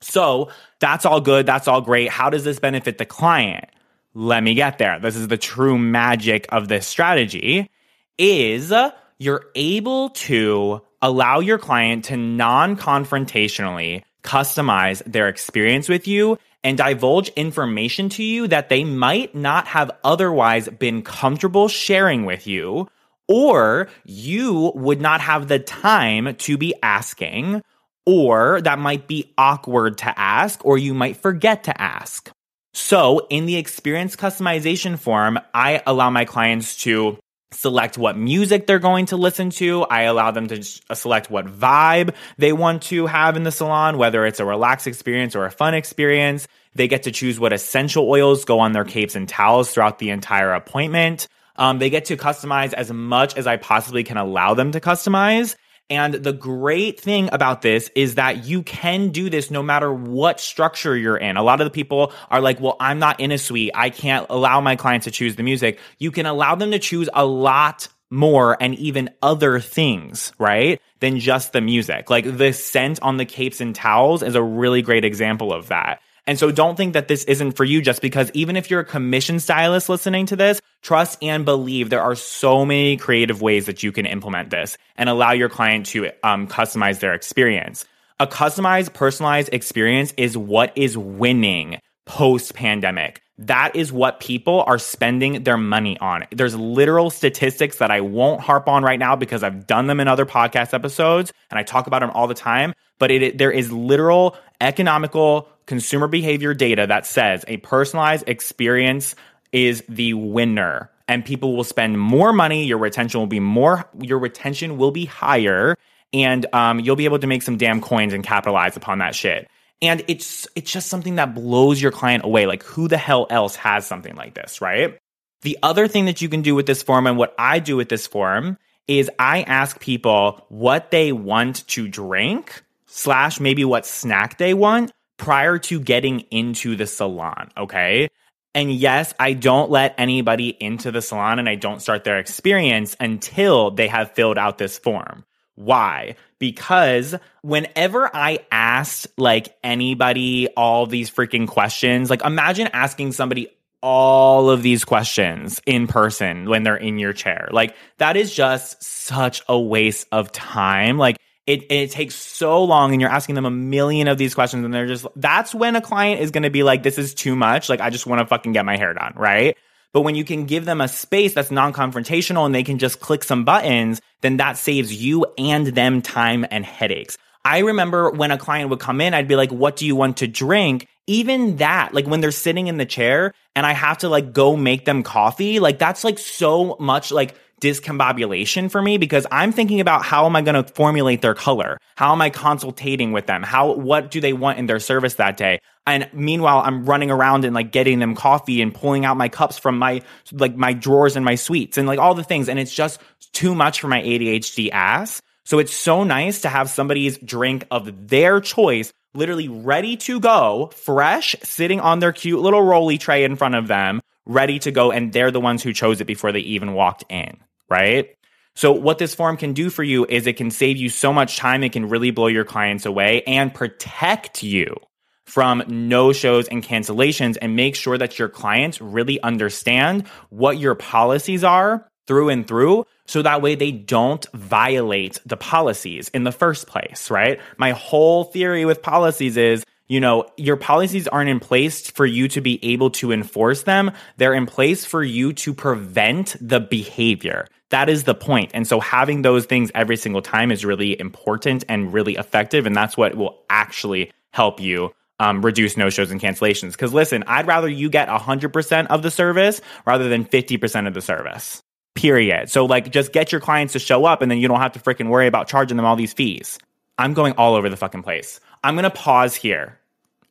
So 0.00 0.50
that's 0.80 1.04
all 1.04 1.20
good. 1.20 1.46
That's 1.46 1.68
all 1.68 1.80
great. 1.80 2.08
How 2.08 2.30
does 2.30 2.44
this 2.44 2.58
benefit 2.58 2.98
the 2.98 3.06
client? 3.06 3.66
Let 4.14 4.42
me 4.42 4.54
get 4.54 4.78
there. 4.78 4.98
This 4.98 5.16
is 5.16 5.28
the 5.28 5.36
true 5.36 5.78
magic 5.78 6.46
of 6.50 6.68
this 6.68 6.86
strategy 6.86 7.70
is 8.18 8.72
uh, 8.72 8.90
you're 9.18 9.46
able 9.54 10.10
to 10.10 10.82
allow 11.00 11.40
your 11.40 11.58
client 11.58 12.04
to 12.06 12.16
non-confrontationally 12.16 14.02
customize 14.22 15.02
their 15.04 15.28
experience 15.28 15.88
with 15.88 16.06
you 16.06 16.38
and 16.62 16.78
divulge 16.78 17.28
information 17.30 18.08
to 18.08 18.22
you 18.22 18.46
that 18.46 18.68
they 18.68 18.84
might 18.84 19.34
not 19.34 19.66
have 19.66 19.90
otherwise 20.04 20.68
been 20.68 21.02
comfortable 21.02 21.68
sharing 21.68 22.24
with 22.24 22.46
you 22.46 22.88
or 23.32 23.88
you 24.04 24.72
would 24.74 25.00
not 25.00 25.22
have 25.22 25.48
the 25.48 25.58
time 25.58 26.36
to 26.36 26.58
be 26.58 26.74
asking 26.82 27.62
or 28.04 28.60
that 28.60 28.78
might 28.78 29.06
be 29.06 29.32
awkward 29.38 29.98
to 29.98 30.18
ask, 30.18 30.64
or 30.64 30.76
you 30.76 30.92
might 30.92 31.16
forget 31.16 31.64
to 31.64 31.80
ask. 31.80 32.30
So 32.74 33.26
in 33.30 33.46
the 33.46 33.56
experience 33.56 34.16
customization 34.16 34.98
form, 34.98 35.38
I 35.54 35.82
allow 35.86 36.10
my 36.10 36.24
clients 36.24 36.78
to 36.82 37.18
select 37.52 37.96
what 37.96 38.16
music 38.16 38.66
they're 38.66 38.78
going 38.78 39.06
to 39.06 39.16
listen 39.16 39.50
to. 39.50 39.84
I 39.84 40.02
allow 40.02 40.30
them 40.30 40.48
to 40.48 40.64
uh, 40.90 40.94
select 40.94 41.30
what 41.30 41.46
vibe 41.46 42.14
they 42.38 42.52
want 42.52 42.82
to 42.84 43.06
have 43.06 43.36
in 43.36 43.44
the 43.44 43.52
salon, 43.52 43.98
whether 43.98 44.26
it's 44.26 44.40
a 44.40 44.44
relaxed 44.44 44.86
experience 44.86 45.36
or 45.36 45.44
a 45.46 45.50
fun 45.50 45.74
experience. 45.74 46.48
They 46.74 46.88
get 46.88 47.04
to 47.04 47.12
choose 47.12 47.38
what 47.38 47.52
essential 47.52 48.08
oils 48.08 48.44
go 48.44 48.60
on 48.60 48.72
their 48.72 48.84
capes 48.84 49.14
and 49.14 49.28
towels 49.28 49.72
throughout 49.72 49.98
the 49.98 50.10
entire 50.10 50.52
appointment. 50.52 51.28
Um, 51.56 51.78
they 51.78 51.90
get 51.90 52.06
to 52.06 52.16
customize 52.16 52.72
as 52.72 52.90
much 52.90 53.36
as 53.36 53.46
I 53.46 53.56
possibly 53.56 54.04
can 54.04 54.16
allow 54.16 54.54
them 54.54 54.72
to 54.72 54.80
customize. 54.80 55.56
And 55.90 56.14
the 56.14 56.32
great 56.32 56.98
thing 56.98 57.28
about 57.32 57.60
this 57.60 57.90
is 57.94 58.14
that 58.14 58.46
you 58.46 58.62
can 58.62 59.10
do 59.10 59.28
this 59.28 59.50
no 59.50 59.62
matter 59.62 59.92
what 59.92 60.40
structure 60.40 60.96
you're 60.96 61.18
in. 61.18 61.36
A 61.36 61.42
lot 61.42 61.60
of 61.60 61.66
the 61.66 61.70
people 61.70 62.12
are 62.30 62.40
like, 62.40 62.60
well, 62.60 62.76
I'm 62.80 62.98
not 62.98 63.20
in 63.20 63.30
a 63.30 63.36
suite. 63.36 63.72
I 63.74 63.90
can't 63.90 64.26
allow 64.30 64.60
my 64.60 64.76
clients 64.76 65.04
to 65.04 65.10
choose 65.10 65.36
the 65.36 65.42
music. 65.42 65.78
You 65.98 66.10
can 66.10 66.24
allow 66.24 66.54
them 66.54 66.70
to 66.70 66.78
choose 66.78 67.10
a 67.12 67.26
lot 67.26 67.88
more 68.10 68.56
and 68.60 68.74
even 68.76 69.10
other 69.22 69.60
things, 69.60 70.32
right? 70.38 70.80
Than 71.00 71.18
just 71.18 71.52
the 71.52 71.60
music. 71.60 72.08
Like 72.08 72.38
the 72.38 72.52
scent 72.52 73.00
on 73.02 73.16
the 73.16 73.24
capes 73.26 73.60
and 73.60 73.74
towels 73.74 74.22
is 74.22 74.34
a 74.34 74.42
really 74.42 74.82
great 74.82 75.04
example 75.04 75.52
of 75.52 75.68
that. 75.68 76.00
And 76.26 76.38
so 76.38 76.52
don't 76.52 76.76
think 76.76 76.92
that 76.92 77.08
this 77.08 77.24
isn't 77.24 77.52
for 77.52 77.64
you 77.64 77.82
just 77.82 78.00
because 78.00 78.30
even 78.32 78.56
if 78.56 78.70
you're 78.70 78.80
a 78.80 78.84
commission 78.84 79.40
stylist 79.40 79.88
listening 79.88 80.26
to 80.26 80.36
this, 80.36 80.60
trust 80.82 81.18
and 81.22 81.44
believe 81.44 81.90
there 81.90 82.02
are 82.02 82.14
so 82.14 82.64
many 82.64 82.96
creative 82.96 83.42
ways 83.42 83.66
that 83.66 83.82
you 83.82 83.90
can 83.90 84.06
implement 84.06 84.50
this 84.50 84.78
and 84.96 85.08
allow 85.08 85.32
your 85.32 85.48
client 85.48 85.86
to 85.86 86.10
um, 86.22 86.46
customize 86.46 87.00
their 87.00 87.14
experience. 87.14 87.84
A 88.20 88.26
customized, 88.26 88.92
personalized 88.92 89.52
experience 89.52 90.14
is 90.16 90.38
what 90.38 90.72
is 90.76 90.96
winning 90.96 91.80
post 92.06 92.54
pandemic. 92.54 93.20
That 93.38 93.74
is 93.74 93.90
what 93.92 94.20
people 94.20 94.62
are 94.66 94.78
spending 94.78 95.42
their 95.42 95.56
money 95.56 95.98
on. 95.98 96.26
There's 96.30 96.54
literal 96.54 97.10
statistics 97.10 97.78
that 97.78 97.90
I 97.90 98.00
won't 98.00 98.40
harp 98.40 98.68
on 98.68 98.84
right 98.84 98.98
now 98.98 99.16
because 99.16 99.42
I've 99.42 99.66
done 99.66 99.88
them 99.88 99.98
in 99.98 100.06
other 100.06 100.26
podcast 100.26 100.74
episodes 100.74 101.32
and 101.50 101.58
I 101.58 101.64
talk 101.64 101.88
about 101.88 102.00
them 102.00 102.10
all 102.10 102.28
the 102.28 102.34
time. 102.34 102.74
But 103.00 103.10
it, 103.10 103.38
there 103.38 103.50
is 103.50 103.72
literal 103.72 104.36
economical 104.62 105.48
consumer 105.66 106.08
behavior 106.08 106.54
data 106.54 106.86
that 106.86 107.06
says 107.06 107.44
a 107.48 107.58
personalized 107.58 108.24
experience 108.26 109.14
is 109.52 109.82
the 109.88 110.14
winner 110.14 110.90
and 111.08 111.24
people 111.24 111.56
will 111.56 111.64
spend 111.64 111.98
more 111.98 112.32
money. 112.32 112.64
Your 112.64 112.78
retention 112.78 113.20
will 113.20 113.26
be 113.26 113.40
more, 113.40 113.84
your 114.00 114.18
retention 114.18 114.78
will 114.78 114.90
be 114.90 115.04
higher 115.04 115.76
and 116.12 116.46
um, 116.54 116.80
you'll 116.80 116.96
be 116.96 117.04
able 117.04 117.18
to 117.18 117.26
make 117.26 117.42
some 117.42 117.56
damn 117.56 117.80
coins 117.80 118.12
and 118.12 118.24
capitalize 118.24 118.76
upon 118.76 118.98
that 118.98 119.14
shit. 119.14 119.48
And 119.80 120.04
it's 120.06 120.46
it's 120.54 120.70
just 120.70 120.88
something 120.88 121.16
that 121.16 121.34
blows 121.34 121.82
your 121.82 121.90
client 121.90 122.24
away. 122.24 122.46
Like 122.46 122.62
who 122.62 122.86
the 122.86 122.98
hell 122.98 123.26
else 123.30 123.56
has 123.56 123.86
something 123.86 124.14
like 124.14 124.34
this, 124.34 124.60
right? 124.60 124.98
The 125.42 125.58
other 125.62 125.88
thing 125.88 126.04
that 126.04 126.22
you 126.22 126.28
can 126.28 126.42
do 126.42 126.54
with 126.54 126.66
this 126.66 126.82
form 126.82 127.06
and 127.06 127.18
what 127.18 127.34
I 127.36 127.58
do 127.58 127.76
with 127.76 127.88
this 127.88 128.06
form 128.06 128.58
is 128.86 129.10
I 129.18 129.42
ask 129.42 129.80
people 129.80 130.44
what 130.48 130.90
they 130.90 131.12
want 131.12 131.66
to 131.68 131.88
drink 131.88 132.62
slash 132.92 133.40
maybe 133.40 133.64
what 133.64 133.86
snack 133.86 134.36
they 134.36 134.52
want 134.52 134.92
prior 135.16 135.58
to 135.58 135.80
getting 135.80 136.20
into 136.30 136.76
the 136.76 136.86
salon. 136.86 137.50
Okay. 137.56 138.08
And 138.54 138.70
yes, 138.70 139.14
I 139.18 139.32
don't 139.32 139.70
let 139.70 139.94
anybody 139.96 140.48
into 140.48 140.90
the 140.90 141.00
salon 141.00 141.38
and 141.38 141.48
I 141.48 141.54
don't 141.54 141.80
start 141.80 142.04
their 142.04 142.18
experience 142.18 142.94
until 143.00 143.70
they 143.70 143.88
have 143.88 144.12
filled 144.12 144.36
out 144.36 144.58
this 144.58 144.78
form. 144.78 145.24
Why? 145.54 146.16
Because 146.38 147.14
whenever 147.40 148.14
I 148.14 148.40
asked 148.50 149.06
like 149.16 149.56
anybody 149.64 150.48
all 150.48 150.86
these 150.86 151.10
freaking 151.10 151.48
questions, 151.48 152.10
like 152.10 152.22
imagine 152.24 152.68
asking 152.74 153.12
somebody 153.12 153.48
all 153.80 154.50
of 154.50 154.62
these 154.62 154.84
questions 154.84 155.60
in 155.66 155.86
person 155.86 156.48
when 156.48 156.62
they're 156.62 156.76
in 156.76 156.98
your 156.98 157.12
chair. 157.14 157.48
Like 157.52 157.74
that 157.98 158.16
is 158.16 158.34
just 158.34 158.82
such 158.82 159.42
a 159.48 159.58
waste 159.58 160.06
of 160.12 160.30
time. 160.30 160.98
Like 160.98 161.16
it, 161.46 161.70
it 161.72 161.90
takes 161.90 162.14
so 162.14 162.62
long 162.62 162.92
and 162.92 163.00
you're 163.00 163.10
asking 163.10 163.34
them 163.34 163.44
a 163.44 163.50
million 163.50 164.08
of 164.08 164.16
these 164.18 164.34
questions 164.34 164.64
and 164.64 164.72
they're 164.72 164.86
just 164.86 165.06
that's 165.16 165.54
when 165.54 165.76
a 165.76 165.80
client 165.80 166.20
is 166.20 166.30
going 166.30 166.44
to 166.44 166.50
be 166.50 166.62
like 166.62 166.82
this 166.82 166.98
is 166.98 167.14
too 167.14 167.34
much 167.34 167.68
like 167.68 167.80
i 167.80 167.90
just 167.90 168.06
want 168.06 168.20
to 168.20 168.26
fucking 168.26 168.52
get 168.52 168.64
my 168.64 168.76
hair 168.76 168.94
done 168.94 169.12
right 169.16 169.56
but 169.92 170.00
when 170.02 170.14
you 170.14 170.24
can 170.24 170.46
give 170.46 170.64
them 170.64 170.80
a 170.80 170.88
space 170.88 171.34
that's 171.34 171.50
non-confrontational 171.50 172.46
and 172.46 172.54
they 172.54 172.62
can 172.62 172.78
just 172.78 173.00
click 173.00 173.22
some 173.22 173.44
buttons, 173.44 174.00
then 174.22 174.38
that 174.38 174.56
saves 174.56 174.92
you 174.92 175.26
and 175.36 175.66
them 175.68 176.00
time 176.00 176.46
and 176.50 176.64
headaches. 176.64 177.18
I 177.44 177.58
remember 177.58 178.10
when 178.10 178.30
a 178.30 178.38
client 178.38 178.70
would 178.70 178.80
come 178.80 179.00
in, 179.00 179.14
I'd 179.14 179.28
be 179.28 179.36
like, 179.36 179.50
what 179.50 179.76
do 179.76 179.86
you 179.86 179.96
want 179.96 180.18
to 180.18 180.28
drink? 180.28 180.88
Even 181.06 181.56
that, 181.56 181.92
like 181.92 182.06
when 182.06 182.20
they're 182.20 182.30
sitting 182.30 182.68
in 182.68 182.76
the 182.76 182.86
chair 182.86 183.34
and 183.56 183.66
I 183.66 183.72
have 183.72 183.98
to 183.98 184.08
like 184.08 184.32
go 184.32 184.56
make 184.56 184.84
them 184.84 185.02
coffee, 185.02 185.58
like 185.58 185.78
that's 185.78 186.04
like 186.04 186.18
so 186.18 186.76
much 186.78 187.10
like 187.10 187.34
discombobulation 187.62 188.68
for 188.68 188.82
me 188.82 188.98
because 188.98 189.24
I'm 189.30 189.52
thinking 189.52 189.80
about 189.80 190.04
how 190.04 190.26
am 190.26 190.34
I 190.34 190.42
going 190.42 190.62
to 190.62 190.64
formulate 190.74 191.22
their 191.22 191.34
color? 191.34 191.78
How 191.96 192.12
am 192.12 192.20
I 192.20 192.28
consultating 192.28 193.12
with 193.12 193.26
them? 193.26 193.42
How, 193.42 193.72
what 193.72 194.10
do 194.10 194.20
they 194.20 194.32
want 194.32 194.58
in 194.58 194.66
their 194.66 194.80
service 194.80 195.14
that 195.14 195.36
day? 195.36 195.60
And 195.86 196.08
meanwhile, 196.12 196.58
I'm 196.64 196.84
running 196.84 197.10
around 197.10 197.44
and 197.44 197.54
like 197.54 197.70
getting 197.70 198.00
them 198.00 198.16
coffee 198.16 198.62
and 198.62 198.74
pulling 198.74 199.04
out 199.04 199.16
my 199.16 199.28
cups 199.28 199.58
from 199.58 199.78
my, 199.78 200.02
like 200.32 200.56
my 200.56 200.72
drawers 200.72 201.14
and 201.14 201.24
my 201.24 201.36
suites 201.36 201.78
and 201.78 201.86
like 201.86 202.00
all 202.00 202.14
the 202.14 202.24
things. 202.24 202.48
And 202.48 202.58
it's 202.58 202.74
just 202.74 203.00
too 203.32 203.54
much 203.54 203.80
for 203.80 203.88
my 203.88 204.02
ADHD 204.02 204.70
ass. 204.72 205.22
So 205.44 205.58
it's 205.58 205.74
so 205.74 206.04
nice 206.04 206.42
to 206.42 206.48
have 206.48 206.70
somebody's 206.70 207.18
drink 207.18 207.66
of 207.70 208.08
their 208.08 208.40
choice 208.40 208.92
literally 209.14 209.48
ready 209.48 209.96
to 209.98 210.20
go, 210.20 210.70
fresh, 210.74 211.36
sitting 211.42 211.80
on 211.80 211.98
their 211.98 212.12
cute 212.12 212.40
little 212.40 212.62
rolly 212.62 212.96
tray 212.96 213.24
in 213.24 213.36
front 213.36 213.54
of 213.54 213.68
them, 213.68 214.00
ready 214.24 214.58
to 214.60 214.70
go. 214.70 214.90
And 214.90 215.12
they're 215.12 215.30
the 215.30 215.40
ones 215.40 215.62
who 215.62 215.72
chose 215.72 216.00
it 216.00 216.06
before 216.06 216.32
they 216.32 216.40
even 216.40 216.72
walked 216.72 217.04
in 217.10 217.36
right? 217.72 218.14
So 218.54 218.70
what 218.70 218.98
this 218.98 219.14
form 219.14 219.38
can 219.38 219.54
do 219.54 219.70
for 219.70 219.82
you 219.82 220.04
is 220.06 220.26
it 220.26 220.36
can 220.36 220.50
save 220.50 220.76
you 220.76 220.90
so 220.90 221.10
much 221.10 221.38
time. 221.38 221.64
It 221.64 221.72
can 221.72 221.88
really 221.88 222.10
blow 222.10 222.26
your 222.26 222.44
clients 222.44 222.84
away 222.84 223.22
and 223.22 223.52
protect 223.52 224.42
you 224.42 224.76
from 225.24 225.62
no 225.68 226.12
shows 226.12 226.48
and 226.48 226.62
cancellations 226.62 227.38
and 227.40 227.56
make 227.56 227.74
sure 227.74 227.96
that 227.96 228.18
your 228.18 228.28
clients 228.28 228.78
really 228.82 229.18
understand 229.22 230.06
what 230.28 230.58
your 230.58 230.74
policies 230.74 231.42
are 231.42 231.88
through 232.06 232.28
and 232.28 232.46
through. 232.46 232.84
So 233.06 233.22
that 233.22 233.42
way 233.42 233.54
they 233.54 233.72
don't 233.72 234.24
violate 234.32 235.20
the 235.26 235.36
policies 235.36 236.08
in 236.10 236.24
the 236.24 236.32
first 236.32 236.66
place, 236.66 237.10
right? 237.10 237.40
My 237.56 237.72
whole 237.72 238.24
theory 238.24 238.64
with 238.64 238.82
policies 238.82 239.36
is 239.36 239.64
you 239.88 240.00
know, 240.00 240.24
your 240.38 240.56
policies 240.56 241.06
aren't 241.06 241.28
in 241.28 241.38
place 241.38 241.90
for 241.90 242.06
you 242.06 242.26
to 242.28 242.40
be 242.40 242.58
able 242.64 242.88
to 242.88 243.12
enforce 243.12 243.64
them. 243.64 243.90
They're 244.16 244.32
in 244.32 244.46
place 244.46 244.86
for 244.86 245.02
you 245.02 245.34
to 245.34 245.52
prevent 245.52 246.34
the 246.40 246.60
behavior. 246.60 247.46
That 247.68 247.90
is 247.90 248.04
the 248.04 248.14
point. 248.14 248.52
And 248.54 248.66
so 248.66 248.80
having 248.80 249.20
those 249.20 249.44
things 249.44 249.70
every 249.74 249.98
single 249.98 250.22
time 250.22 250.50
is 250.50 250.64
really 250.64 250.98
important 250.98 251.64
and 251.68 251.92
really 251.92 252.14
effective. 252.14 252.64
And 252.64 252.74
that's 252.74 252.96
what 252.96 253.16
will 253.16 253.44
actually 253.50 254.12
help 254.30 254.60
you 254.60 254.92
um, 255.20 255.44
reduce 255.44 255.76
no 255.76 255.90
shows 255.90 256.10
and 256.10 256.20
cancellations. 256.20 256.72
Because 256.72 256.94
listen, 256.94 257.22
I'd 257.26 257.46
rather 257.46 257.68
you 257.68 257.90
get 257.90 258.08
100% 258.08 258.86
of 258.86 259.02
the 259.02 259.10
service 259.10 259.60
rather 259.84 260.08
than 260.08 260.24
50% 260.24 260.86
of 260.86 260.94
the 260.94 261.02
service. 261.02 261.62
Period. 261.94 262.50
So, 262.50 262.64
like, 262.64 262.90
just 262.90 263.12
get 263.12 263.32
your 263.32 263.40
clients 263.40 263.74
to 263.74 263.78
show 263.78 264.04
up 264.04 264.22
and 264.22 264.30
then 264.30 264.38
you 264.38 264.48
don't 264.48 264.60
have 264.60 264.72
to 264.72 264.80
freaking 264.80 265.08
worry 265.08 265.26
about 265.26 265.48
charging 265.48 265.76
them 265.76 265.86
all 265.86 265.96
these 265.96 266.12
fees. 266.12 266.58
I'm 266.98 267.14
going 267.14 267.34
all 267.34 267.54
over 267.54 267.68
the 267.68 267.76
fucking 267.76 268.02
place. 268.02 268.40
I'm 268.64 268.74
going 268.74 268.84
to 268.84 268.90
pause 268.90 269.34
here. 269.34 269.78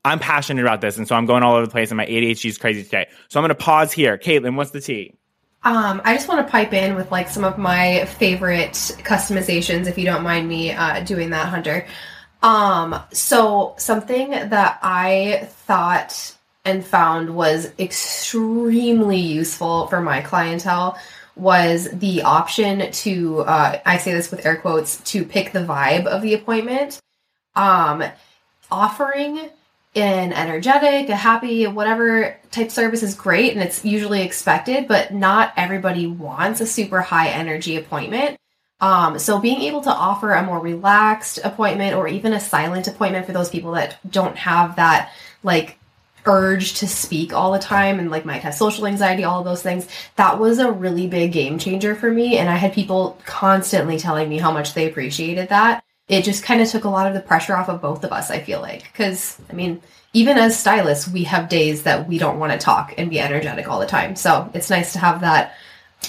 I'm 0.04 0.20
passionate 0.20 0.62
about 0.64 0.82
this. 0.82 0.98
And 0.98 1.08
so 1.08 1.16
I'm 1.16 1.26
going 1.26 1.44
all 1.44 1.56
over 1.56 1.66
the 1.66 1.72
place 1.72 1.92
and 1.92 1.98
my 1.98 2.06
ADHD 2.06 2.50
is 2.50 2.58
crazy 2.58 2.84
today. 2.84 3.08
So 3.30 3.40
I'm 3.40 3.44
going 3.44 3.50
to 3.50 3.56
pause 3.56 3.92
here. 3.92 4.18
Caitlin, 4.18 4.56
what's 4.56 4.72
the 4.72 4.82
tea? 4.82 5.14
Um, 5.64 6.02
I 6.04 6.16
just 6.16 6.28
want 6.28 6.46
to 6.46 6.52
pipe 6.52 6.74
in 6.74 6.96
with 6.96 7.12
like 7.12 7.30
some 7.30 7.44
of 7.44 7.58
my 7.60 8.06
favorite 8.06 8.74
customizations, 9.04 9.86
if 9.86 9.98
you 9.98 10.06
don't 10.06 10.24
mind 10.24 10.48
me 10.48 10.72
uh, 10.72 11.04
doing 11.04 11.30
that, 11.30 11.50
Hunter. 11.50 11.86
Um, 12.42 13.00
so 13.14 13.76
something 13.78 14.32
that 14.32 14.80
I 14.82 15.48
thought 15.68 16.36
and 16.66 16.84
found 16.84 17.36
was 17.36 17.72
extremely 17.78 19.18
useful 19.18 19.88
for 19.88 20.02
my 20.02 20.22
clientele 20.22 20.98
was 21.36 21.90
the 21.92 22.24
option 22.24 22.92
to 22.92 23.42
uh, 23.42 23.80
I 23.86 23.98
say 23.98 24.14
this 24.14 24.32
with 24.32 24.46
air 24.46 24.58
quotes 24.58 24.98
to 25.12 25.24
pick 25.26 25.52
the 25.52 25.60
vibe 25.60 26.06
of 26.06 26.22
the 26.22 26.34
appointment. 26.34 27.00
Um, 27.56 28.04
offering 28.70 29.50
an 29.96 30.32
energetic, 30.32 31.10
a 31.10 31.16
happy, 31.16 31.68
whatever 31.68 32.38
type 32.50 32.72
service 32.72 33.04
is 33.04 33.14
great 33.14 33.54
and 33.54 33.62
it's 33.62 33.84
usually 33.84 34.22
expected, 34.22 34.88
but 34.88 35.14
not 35.14 35.54
everybody 35.58 36.08
wants 36.08 36.62
a 36.62 36.66
super 36.66 37.02
high 37.02 37.30
energy 37.30 37.76
appointment. 37.76 38.38
Um, 38.80 39.20
so 39.20 39.40
being 39.40 39.62
able 39.62 39.82
to 39.82 39.92
offer 39.92 40.32
a 40.32 40.44
more 40.44 40.60
relaxed 40.60 41.40
appointment 41.44 41.96
or 41.96 42.08
even 42.08 42.34
a 42.34 42.40
silent 42.40 42.88
appointment 42.88 43.26
for 43.26 43.32
those 43.32 43.50
people 43.50 43.74
that 43.74 43.98
don't 44.10 44.38
have 44.38 44.78
that 44.78 45.12
like 45.44 45.78
urge 46.26 46.74
to 46.76 46.88
speak 46.88 47.34
all 47.34 47.52
the 47.52 47.60
time 47.60 48.00
and 48.00 48.12
like 48.12 48.26
might 48.26 48.42
have 48.42 48.54
social 48.54 48.88
anxiety, 48.88 49.24
all 49.24 49.40
of 49.40 49.46
those 49.46 49.62
things, 49.62 49.88
that 50.16 50.40
was 50.40 50.60
a 50.60 50.72
really 50.72 51.08
big 51.08 51.32
game 51.32 51.58
changer 51.58 51.96
for 51.96 52.12
me. 52.12 52.38
And 52.38 52.50
I 52.50 52.56
had 52.56 52.74
people 52.74 53.18
constantly 53.26 53.98
telling 53.98 54.30
me 54.30 54.38
how 54.38 54.52
much 54.52 54.74
they 54.74 54.88
appreciated 54.88 55.50
that. 55.50 55.84
It 56.08 56.24
just 56.24 56.44
kind 56.44 56.62
of 56.62 56.70
took 56.70 56.84
a 56.84 56.90
lot 56.90 57.08
of 57.08 57.14
the 57.14 57.22
pressure 57.22 57.56
off 57.56 57.70
of 57.70 57.82
both 57.82 58.04
of 58.04 58.12
us, 58.12 58.30
I 58.30 58.40
feel 58.40 58.62
like. 58.62 58.84
Because, 58.84 59.40
I 59.50 59.54
mean, 59.54 59.82
even 60.14 60.38
as 60.38 60.60
stylists, 60.60 61.08
we 61.08 61.24
have 61.24 61.48
days 61.48 61.84
that 61.84 62.08
we 62.08 62.18
don't 62.18 62.40
want 62.40 62.52
to 62.52 62.58
talk 62.58 62.94
and 62.98 63.10
be 63.10 63.20
energetic 63.20 63.68
all 63.70 63.80
the 63.80 63.86
time. 63.86 64.16
So 64.16 64.50
it's 64.54 64.70
nice 64.70 64.94
to 64.94 65.00
have 65.00 65.22
that 65.22 65.56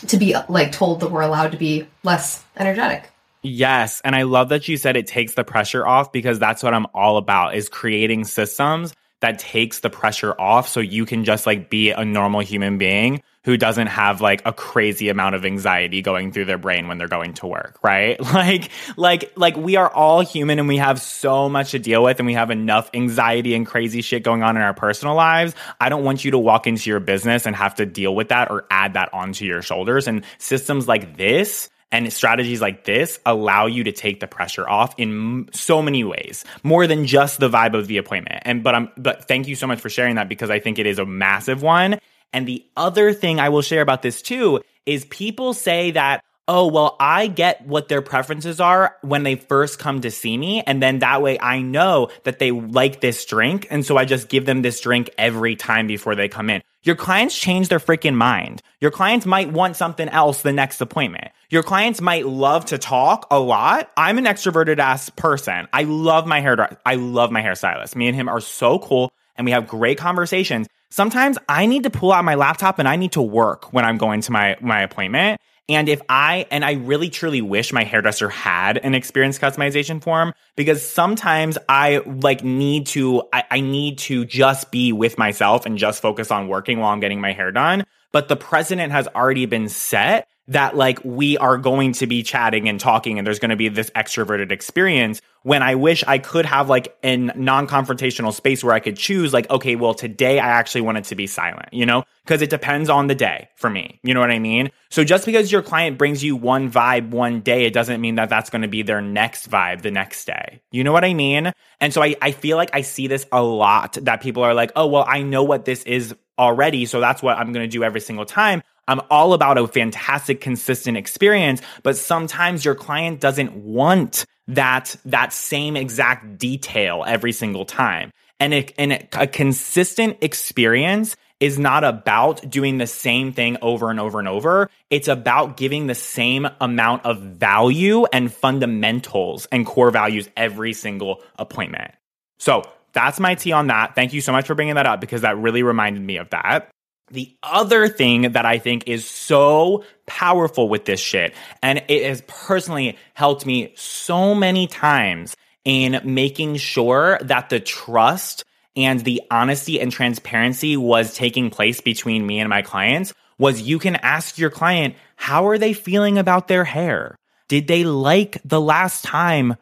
to 0.09 0.17
be 0.17 0.35
like 0.49 0.73
told 0.73 1.01
that 1.01 1.11
we're 1.11 1.23
allowed 1.23 1.53
to 1.53 1.59
be 1.59 1.87
less 2.03 2.43
energetic. 2.57 3.11
Yes, 3.43 4.01
and 4.05 4.15
I 4.15 4.23
love 4.23 4.51
that 4.51 4.69
you 4.69 4.77
said 4.77 4.97
it 4.97 5.09
takes 5.09 5.35
the 5.35 5.45
pressure 5.45 5.87
off 5.87 6.13
because 6.13 6.39
that's 6.39 6.63
what 6.63 6.75
I'm 6.75 6.87
all 6.95 7.17
about 7.17 7.57
is 7.57 7.69
creating 7.69 8.25
systems 8.25 8.95
that 9.23 9.39
takes 9.39 9.81
the 9.81 9.89
pressure 9.89 10.39
off 10.39 10.69
so 10.69 10.81
you 10.81 11.07
can 11.07 11.25
just 11.25 11.47
like 11.47 11.71
be 11.71 11.91
a 11.91 12.05
normal 12.05 12.41
human 12.41 12.77
being 12.77 13.23
who 13.45 13.57
doesn't 13.57 13.89
have 13.89 14.21
like 14.21 14.43
a 14.45 14.53
crazy 14.53 15.09
amount 15.09 15.35
of 15.35 15.45
anxiety 15.45 16.03
going 16.03 16.31
through 16.31 16.45
their 16.45 16.59
brain 16.59 16.87
when 16.87 16.99
they're 16.99 17.09
going 17.09 17.35
to 17.35 17.47
work, 17.47 17.79
right? 17.83 18.21
Like 18.21 18.71
like 18.97 19.33
like 19.37 19.57
we 19.57 19.77
are 19.77 19.89
all 19.89 20.21
human 20.21 20.59
and 20.59 20.69
we 20.69 20.77
have 20.77 21.01
so 21.01 21.49
much 21.49 21.71
to 21.71 21.79
deal 21.79 22.03
with 22.03 22.19
and 22.19 22.27
we 22.27 22.35
have 22.35 22.51
enough 22.51 22.91
anxiety 22.95 23.55
and 23.55 23.67
crazy 23.67 24.03
shit 24.03 24.23
going 24.25 24.43
on 24.43 24.57
in 24.57 24.63
our 24.63 24.75
personal 24.75 25.15
lives. 25.15 25.55
I 25.81 25.89
don't 25.89 26.05
want 26.05 26.25
you 26.25 26.33
to 26.33 26.39
walk 26.39 26.67
into 26.67 26.91
your 26.91 27.01
business 27.01 27.47
and 27.47 27.55
have 27.55 27.77
to 27.77 27.87
deal 27.87 28.15
with 28.15 28.29
that 28.29 28.51
or 28.51 28.67
add 28.71 28.95
that 28.95 29.15
onto 29.15 29.45
your 29.45 29.63
shoulders 29.63 30.09
and 30.09 30.25
systems 30.39 30.89
like 30.89 31.17
this 31.17 31.71
and 31.93 32.13
strategies 32.13 32.61
like 32.61 32.85
this 32.85 33.21
allow 33.25 33.67
you 33.67 33.85
to 33.85 33.93
take 33.93 34.19
the 34.19 34.27
pressure 34.27 34.69
off 34.69 34.95
in 34.99 35.49
so 35.53 35.81
many 35.81 36.03
ways, 36.03 36.45
more 36.65 36.89
than 36.89 37.07
just 37.07 37.39
the 37.39 37.49
vibe 37.49 37.75
of 37.75 37.87
the 37.87 37.99
appointment. 37.99 38.43
And 38.43 38.65
but 38.65 38.75
I'm 38.75 38.91
but 38.97 39.29
thank 39.29 39.47
you 39.47 39.55
so 39.55 39.69
much 39.69 39.79
for 39.79 39.89
sharing 39.89 40.17
that 40.17 40.29
because 40.29 40.51
I 40.51 40.59
think 40.59 40.81
it 40.81 40.87
is 40.87 40.99
a 40.99 41.07
massive 41.07 41.63
one 41.63 42.01
and 42.33 42.49
the 42.49 42.65
other 42.77 43.13
thing 43.13 43.41
I 43.41 43.51
will 43.51 43.63
share 43.63 43.83
about 43.83 44.03
this 44.03 44.23
too 44.23 44.63
is 44.87 45.05
people 45.07 45.55
say 45.55 45.93
that, 45.93 46.25
oh, 46.49 46.67
well, 46.67 46.97
I 46.99 47.29
get 47.29 47.67
what 47.67 47.89
their 47.89 48.03
preferences 48.03 48.61
are 48.61 48.97
when 49.03 49.23
they 49.23 49.37
first 49.37 49.79
come 49.79 50.01
to 50.01 50.11
see 50.11 50.37
me. 50.37 50.63
And 50.63 50.83
then 50.83 51.01
that 51.01 51.23
way 51.23 51.39
I 51.39 51.61
know 51.61 52.09
that 52.25 52.39
they 52.39 52.51
like 52.51 53.01
this 53.01 53.25
drink. 53.25 53.67
And 53.71 53.85
so 53.85 53.97
I 53.97 54.05
just 54.05 54.29
give 54.29 54.45
them 54.45 54.63
this 54.63 54.81
drink 54.81 55.11
every 55.19 55.57
time 55.57 55.87
before 55.87 56.15
they 56.15 56.29
come 56.29 56.51
in. 56.51 56.63
Your 56.83 56.97
clients 56.97 57.39
change 57.39 57.69
their 57.69 57.79
freaking 57.79 58.15
mind. 58.15 58.61
Your 58.81 58.91
clients 58.91 59.25
might 59.25 59.53
want 59.53 59.77
something 59.77 60.09
else 60.09 60.43
the 60.43 60.53
next 60.53 60.81
appointment. 60.81 61.31
Your 61.53 61.63
clients 61.63 62.01
might 62.01 62.27
love 62.27 62.65
to 62.67 62.79
talk 62.79 63.27
a 63.31 63.39
lot. 63.39 63.91
I'm 63.97 64.19
an 64.19 64.25
extroverted 64.25 64.79
ass 64.79 65.11
person. 65.11 65.69
I 65.73 65.85
love 65.85 66.27
my 66.27 66.41
hair. 66.41 66.79
I 66.85 66.95
love 66.95 67.31
my 67.31 67.43
hairstylist. 67.43 67.95
Me 67.95 68.09
and 68.09 68.17
him 68.17 68.29
are 68.29 68.41
so 68.41 68.79
cool 68.81 69.13
and 69.37 69.45
we 69.45 69.51
have 69.51 69.69
great 69.69 69.99
conversations 69.99 70.67
sometimes 70.93 71.39
I 71.49 71.67
need 71.67 71.85
to 71.85 71.91
pull 71.91 72.13
out 72.13 72.25
my 72.25 72.35
laptop 72.35 72.79
and 72.79 72.87
I 72.87 72.97
need 72.97 73.13
to 73.13 73.23
work 73.23 73.73
when 73.73 73.85
I'm 73.85 73.97
going 73.97 74.21
to 74.23 74.33
my, 74.33 74.57
my 74.61 74.83
appointment. 74.83 75.41
And 75.69 75.89
if 75.89 76.03
I, 76.09 76.47
and 76.51 76.65
I 76.65 76.73
really 76.73 77.09
truly 77.09 77.41
wish 77.41 77.73
my 77.73 77.85
hairdresser 77.85 78.29
had 78.29 78.77
an 78.79 78.95
experience 78.95 79.39
customization 79.39 80.03
form 80.03 80.35
because 80.55 80.87
sometimes 80.87 81.57
I 81.69 81.99
like 82.05 82.45
need 82.45 82.89
to, 82.89 83.23
I, 83.33 83.45
I 83.51 83.61
need 83.61 83.99
to 83.99 84.25
just 84.27 84.71
be 84.71 84.93
with 84.93 85.17
myself 85.17 85.65
and 85.65 85.79
just 85.79 86.03
focus 86.03 86.31
on 86.31 86.49
working 86.49 86.79
while 86.79 86.93
I'm 86.93 87.01
getting 87.01 87.21
my 87.21 87.33
hair 87.33 87.53
done. 87.53 87.85
But 88.13 88.29
the 88.29 88.37
precedent 88.37 88.93
has 88.93 89.09
already 89.09 89.47
been 89.47 89.71
set 89.71 90.29
that 90.49 90.77
like 90.77 90.99
we 91.05 91.39
are 91.39 91.57
going 91.57 91.93
to 91.93 92.07
be 92.07 92.23
chatting 92.23 92.69
and 92.69 92.81
talking 92.81 93.19
and 93.19 93.27
there's 93.27 93.39
going 93.39 93.51
to 93.51 93.57
be 93.57 93.69
this 93.69 93.91
extroverted 93.91 94.51
experience 94.51 95.23
when 95.45 95.63
I 95.63 95.77
wish 95.77 96.03
I 96.07 96.19
could 96.19 96.47
have 96.47 96.69
like 96.69 96.97
a 97.05 97.17
non-confrontational 97.17 98.33
space 98.33 98.65
where 98.65 98.75
I 98.75 98.81
could 98.81 98.97
choose 98.97 99.33
like 99.33 99.49
okay 99.51 99.77
well 99.77 99.95
today 99.95 100.41
I 100.41 100.49
actually 100.49 100.81
want 100.81 100.99
it 100.99 101.05
to 101.05 101.15
be 101.15 101.29
silent 101.29 101.69
you 101.73 101.87
know? 101.87 102.05
Because 102.25 102.43
it 102.43 102.51
depends 102.51 102.89
on 102.89 103.07
the 103.07 103.15
day 103.15 103.51
for 103.55 103.71
me 103.71 104.01
you 104.03 104.15
know 104.15 104.21
what 104.21 104.33
I 104.33 104.41
mean? 104.41 104.71
So 104.91 105.05
just 105.05 105.27
because 105.27 105.53
your 105.53 105.63
client 105.63 105.97
brings 105.97 106.25
you 106.25 106.35
one 106.35 106.71
vibe 106.71 107.11
one 107.11 107.41
day 107.41 107.65
it 107.65 107.73
doesn't 107.73 108.01
mean 108.01 108.17
that 108.17 108.29
that's 108.29 108.51
going 108.51 108.63
to 108.63 108.69
be 108.69 108.83
their 108.83 109.01
next 109.01 109.49
vibe 109.49 109.83
the 109.83 109.93
next 109.93 110.25
day 110.25 110.61
you 110.73 110.83
know 110.83 110.93
what 110.93 111.05
I 111.05 111.15
mean? 111.15 111.53
And 111.81 111.95
so 111.95 112.03
I, 112.03 112.17
I 112.21 112.33
feel 112.33 112.57
like 112.57 112.71
I 112.73 112.83
see 112.83 113.07
this 113.07 113.27
a 113.31 113.43
lot 113.43 113.97
that 114.03 114.21
people 114.21 114.43
are 114.43 114.55
like 114.55 114.73
oh 114.75 114.89
well 114.89 115.05
I 115.07 115.23
know 115.23 115.45
what 115.45 115.67
this 115.67 115.85
is 115.85 116.17
already 116.37 116.87
so 116.87 116.99
that's 116.99 117.23
what 117.23 117.39
I'm 117.39 117.53
going 117.53 117.65
to 117.65 117.73
do 117.73 117.85
every 117.85 118.01
single 118.01 118.25
time 118.25 118.63
I'm 118.89 119.01
all 119.11 119.33
about 119.33 119.59
a 119.59 119.67
fantastic, 119.67 120.41
consistent 120.41 120.97
experience, 120.97 121.63
but 121.83 121.97
sometimes 121.97 122.65
your 122.65 122.75
client 122.75 123.21
doesn't 123.21 123.55
want 123.55 124.27
that, 124.49 124.97
that 125.05 125.33
same 125.33 125.77
exact 125.77 126.39
detail 126.39 127.05
every 127.07 127.33
single 127.33 127.65
time. 127.65 128.11
And, 128.41 128.53
it, 128.53 128.75
and 128.77 128.93
it, 128.93 129.09
a 129.13 129.27
consistent 129.27 130.19
experience 130.21 131.17
is 131.39 131.59
not 131.59 131.85
about 131.85 132.49
doing 132.49 132.79
the 132.79 132.87
same 132.87 133.33
thing 133.33 133.57
over 133.63 133.91
and 133.91 133.99
over 133.99 134.19
and 134.19 134.29
over. 134.29 134.71
It's 134.91 135.09
about 135.09 135.57
giving 135.57 135.87
the 135.87 135.95
same 135.95 136.49
amount 136.61 137.05
of 137.05 137.21
value 137.21 138.05
and 138.07 138.33
fundamentals 138.33 139.47
and 139.47 139.67
core 139.67 139.91
values 139.91 140.29
every 140.37 140.73
single 140.73 141.23
appointment. 141.39 141.93
So 142.39 142.63
that's 142.93 143.19
my 143.19 143.35
tea 143.35 143.53
on 143.53 143.69
that. 143.69 143.95
Thank 143.95 144.13
you 144.13 144.21
so 144.21 144.33
much 144.33 144.47
for 144.47 144.55
bringing 144.55 144.77
that 144.77 144.87
up 144.87 145.01
because 145.01 145.23
that 145.23 145.37
really 145.37 145.63
reminded 145.63 146.03
me 146.03 146.17
of 146.19 146.31
that. 146.31 146.71
The 147.13 147.37
other 147.43 147.89
thing 147.89 148.33
that 148.33 148.47
I 148.47 148.59
think 148.59 148.89
is 148.89 149.09
so 149.09 149.85
powerful 150.07 150.71
with 150.71 150.87
this 150.87 150.99
shit, 150.99 151.35
and 151.63 151.85
it 151.89 152.07
has 152.07 152.23
personally 152.27 152.97
helped 153.13 153.45
me 153.45 153.75
so 153.77 154.35
many 154.35 154.67
times 154.67 155.37
in 155.65 156.01
making 156.05 156.57
sure 156.57 157.19
that 157.23 157.51
the 157.51 157.61
trust 157.61 158.45
and 158.75 159.01
the 159.01 159.21
honesty 159.31 159.79
and 159.79 159.93
transparency 159.93 160.77
was 160.79 161.15
taking 161.15 161.51
place 161.51 161.83
between 161.83 162.27
me 162.27 162.41
and 162.41 162.49
my 162.49 162.63
clients 162.63 163.13
was 163.39 163.61
you 163.61 163.79
can 163.79 163.97
ask 163.97 164.39
your 164.39 164.51
client, 164.51 164.95
how 165.17 165.49
are 165.49 165.59
they 165.59 165.75
feeling 165.75 166.17
about 166.17 166.49
their 166.49 166.65
hair? 166.65 167.15
Did 167.47 167.67
they 167.67 167.85
like 167.85 168.41
the 168.43 168.61
last 168.61 169.05
time 169.05 169.57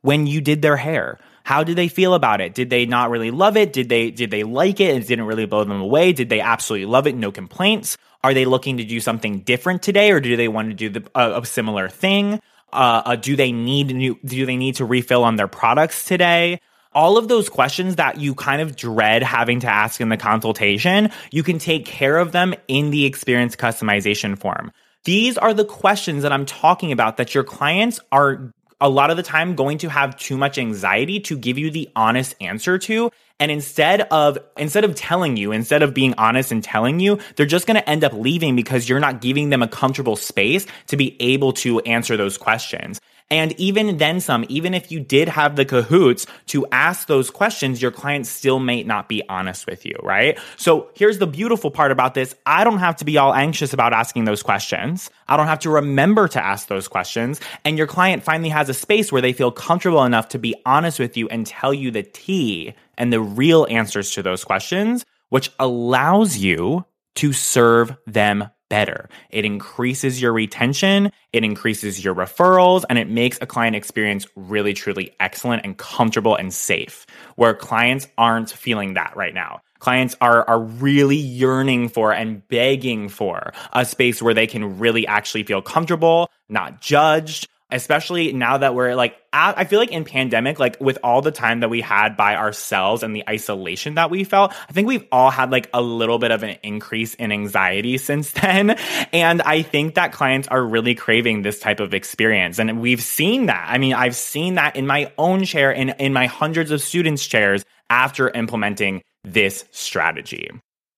when 0.00 0.26
you 0.26 0.40
did 0.40 0.62
their 0.62 0.78
hair? 0.78 1.18
How 1.44 1.62
did 1.62 1.76
they 1.76 1.88
feel 1.88 2.14
about 2.14 2.40
it? 2.40 2.54
Did 2.54 2.70
they 2.70 2.86
not 2.86 3.10
really 3.10 3.30
love 3.30 3.56
it? 3.56 3.72
Did 3.72 3.88
they 3.88 4.10
did 4.10 4.30
they 4.30 4.42
like 4.42 4.80
it? 4.80 4.96
It 4.96 5.06
didn't 5.06 5.26
really 5.26 5.46
blow 5.46 5.62
them 5.62 5.80
away. 5.80 6.12
Did 6.12 6.30
they 6.30 6.40
absolutely 6.40 6.86
love 6.86 7.06
it? 7.06 7.14
No 7.14 7.30
complaints. 7.30 7.96
Are 8.24 8.32
they 8.32 8.46
looking 8.46 8.78
to 8.78 8.84
do 8.84 8.98
something 9.00 9.40
different 9.40 9.82
today, 9.82 10.10
or 10.10 10.20
do 10.20 10.36
they 10.36 10.48
want 10.48 10.70
to 10.70 10.74
do 10.74 10.88
the, 10.88 11.06
uh, 11.14 11.40
a 11.42 11.46
similar 11.46 11.90
thing? 11.90 12.40
Uh, 12.72 13.02
uh, 13.04 13.16
do 13.16 13.36
they 13.36 13.52
need 13.52 13.94
new? 13.94 14.18
Do 14.24 14.46
they 14.46 14.56
need 14.56 14.76
to 14.76 14.86
refill 14.86 15.22
on 15.22 15.36
their 15.36 15.48
products 15.48 16.04
today? 16.04 16.60
all 16.94 17.18
of 17.18 17.26
those 17.26 17.48
questions 17.48 17.96
that 17.96 18.18
you 18.20 18.34
kind 18.34 18.62
of 18.62 18.76
dread 18.76 19.22
having 19.22 19.60
to 19.60 19.66
ask 19.66 20.00
in 20.00 20.08
the 20.08 20.16
consultation, 20.16 21.10
you 21.32 21.42
can 21.42 21.58
take 21.58 21.84
care 21.84 22.18
of 22.18 22.32
them 22.32 22.54
in 22.68 22.90
the 22.90 23.04
experience 23.04 23.56
customization 23.56 24.38
form. 24.38 24.70
These 25.02 25.36
are 25.36 25.52
the 25.52 25.64
questions 25.64 26.22
that 26.22 26.32
I'm 26.32 26.46
talking 26.46 26.92
about 26.92 27.16
that 27.18 27.34
your 27.34 27.44
clients 27.44 28.00
are 28.12 28.52
a 28.84 28.88
lot 28.88 29.10
of 29.10 29.16
the 29.16 29.22
time 29.22 29.54
going 29.54 29.78
to 29.78 29.88
have 29.88 30.14
too 30.18 30.36
much 30.36 30.58
anxiety 30.58 31.18
to 31.18 31.38
give 31.38 31.56
you 31.56 31.70
the 31.70 31.90
honest 31.96 32.34
answer 32.38 32.76
to. 32.76 33.10
And 33.40 33.50
instead 33.50 34.02
of 34.02 34.38
instead 34.58 34.84
of 34.84 34.94
telling 34.94 35.38
you 35.38 35.52
instead 35.52 35.82
of 35.82 35.94
being 35.94 36.14
honest 36.18 36.52
and 36.52 36.62
telling 36.62 37.00
you 37.00 37.18
they're 37.34 37.46
just 37.46 37.66
going 37.66 37.76
to 37.76 37.90
end 37.90 38.04
up 38.04 38.12
leaving 38.12 38.54
because 38.54 38.88
you're 38.88 39.00
not 39.00 39.20
giving 39.20 39.48
them 39.48 39.62
a 39.62 39.66
comfortable 39.66 40.16
space 40.16 40.66
to 40.88 40.96
be 40.96 41.16
able 41.18 41.52
to 41.54 41.80
answer 41.80 42.16
those 42.16 42.38
questions 42.38 43.00
and 43.30 43.58
even 43.58 43.96
then 43.96 44.20
some, 44.20 44.44
even 44.48 44.74
if 44.74 44.92
you 44.92 45.00
did 45.00 45.28
have 45.28 45.56
the 45.56 45.64
cahoots 45.64 46.26
to 46.46 46.66
ask 46.70 47.08
those 47.08 47.30
questions, 47.30 47.80
your 47.80 47.90
client 47.90 48.26
still 48.26 48.58
may 48.60 48.82
not 48.82 49.08
be 49.08 49.22
honest 49.28 49.66
with 49.66 49.86
you, 49.86 49.94
right? 50.02 50.38
So 50.56 50.90
here's 50.94 51.18
the 51.18 51.26
beautiful 51.26 51.70
part 51.70 51.90
about 51.90 52.14
this. 52.14 52.34
I 52.44 52.64
don't 52.64 52.78
have 52.78 52.96
to 52.96 53.04
be 53.04 53.16
all 53.16 53.34
anxious 53.34 53.72
about 53.72 53.92
asking 53.92 54.24
those 54.24 54.42
questions. 54.42 55.10
I 55.26 55.36
don't 55.36 55.46
have 55.46 55.60
to 55.60 55.70
remember 55.70 56.28
to 56.28 56.44
ask 56.44 56.68
those 56.68 56.86
questions. 56.86 57.40
And 57.64 57.78
your 57.78 57.86
client 57.86 58.22
finally 58.22 58.50
has 58.50 58.68
a 58.68 58.74
space 58.74 59.10
where 59.10 59.22
they 59.22 59.32
feel 59.32 59.50
comfortable 59.50 60.04
enough 60.04 60.28
to 60.28 60.38
be 60.38 60.54
honest 60.66 60.98
with 60.98 61.16
you 61.16 61.26
and 61.28 61.46
tell 61.46 61.72
you 61.72 61.90
the 61.90 62.02
tea 62.02 62.74
and 62.98 63.12
the 63.12 63.20
real 63.20 63.66
answers 63.70 64.10
to 64.12 64.22
those 64.22 64.44
questions, 64.44 65.04
which 65.30 65.50
allows 65.58 66.36
you 66.36 66.84
to 67.16 67.32
serve 67.32 67.96
them 68.06 68.50
better. 68.74 69.08
It 69.30 69.44
increases 69.44 70.20
your 70.20 70.32
retention, 70.32 71.12
it 71.32 71.44
increases 71.44 72.04
your 72.04 72.12
referrals, 72.12 72.82
and 72.90 72.98
it 72.98 73.08
makes 73.08 73.38
a 73.40 73.46
client 73.46 73.76
experience 73.76 74.26
really, 74.34 74.74
truly 74.74 75.14
excellent 75.20 75.64
and 75.64 75.78
comfortable 75.78 76.34
and 76.34 76.52
safe, 76.52 77.06
where 77.36 77.54
clients 77.54 78.08
aren't 78.18 78.50
feeling 78.50 78.94
that 78.94 79.14
right 79.14 79.32
now. 79.32 79.60
Clients 79.78 80.16
are, 80.20 80.42
are 80.48 80.58
really 80.58 81.14
yearning 81.14 81.88
for 81.88 82.12
and 82.12 82.42
begging 82.48 83.08
for 83.08 83.52
a 83.72 83.84
space 83.84 84.20
where 84.20 84.34
they 84.34 84.48
can 84.48 84.80
really 84.80 85.06
actually 85.06 85.44
feel 85.44 85.62
comfortable, 85.62 86.28
not 86.48 86.80
judged, 86.80 87.46
especially 87.74 88.32
now 88.32 88.56
that 88.56 88.74
we're 88.74 88.94
like 88.94 89.16
I 89.32 89.64
feel 89.64 89.80
like 89.80 89.90
in 89.90 90.04
pandemic 90.04 90.60
like 90.60 90.80
with 90.80 90.96
all 91.02 91.20
the 91.20 91.32
time 91.32 91.60
that 91.60 91.68
we 91.68 91.80
had 91.80 92.16
by 92.16 92.36
ourselves 92.36 93.02
and 93.02 93.14
the 93.16 93.24
isolation 93.28 93.96
that 93.96 94.10
we 94.10 94.22
felt 94.22 94.54
I 94.68 94.72
think 94.72 94.86
we've 94.86 95.06
all 95.10 95.30
had 95.30 95.50
like 95.50 95.68
a 95.74 95.82
little 95.82 96.20
bit 96.20 96.30
of 96.30 96.44
an 96.44 96.56
increase 96.62 97.14
in 97.14 97.32
anxiety 97.32 97.98
since 98.04 98.30
then. 98.30 98.70
And 99.12 99.42
I 99.42 99.62
think 99.62 99.96
that 99.96 100.12
clients 100.12 100.46
are 100.48 100.64
really 100.64 100.94
craving 100.94 101.42
this 101.42 101.58
type 101.58 101.80
of 101.80 101.94
experience. 101.94 102.58
And 102.60 102.80
we've 102.80 103.02
seen 103.02 103.46
that. 103.46 103.66
I 103.68 103.78
mean 103.78 103.92
I've 103.92 104.16
seen 104.16 104.54
that 104.54 104.76
in 104.76 104.86
my 104.86 105.12
own 105.18 105.44
chair 105.44 105.72
in, 105.72 105.90
in 105.90 106.12
my 106.12 106.26
hundreds 106.26 106.70
of 106.70 106.80
students 106.80 107.26
chairs 107.26 107.64
after 107.90 108.30
implementing 108.30 109.02
this 109.24 109.64
strategy. 109.72 110.48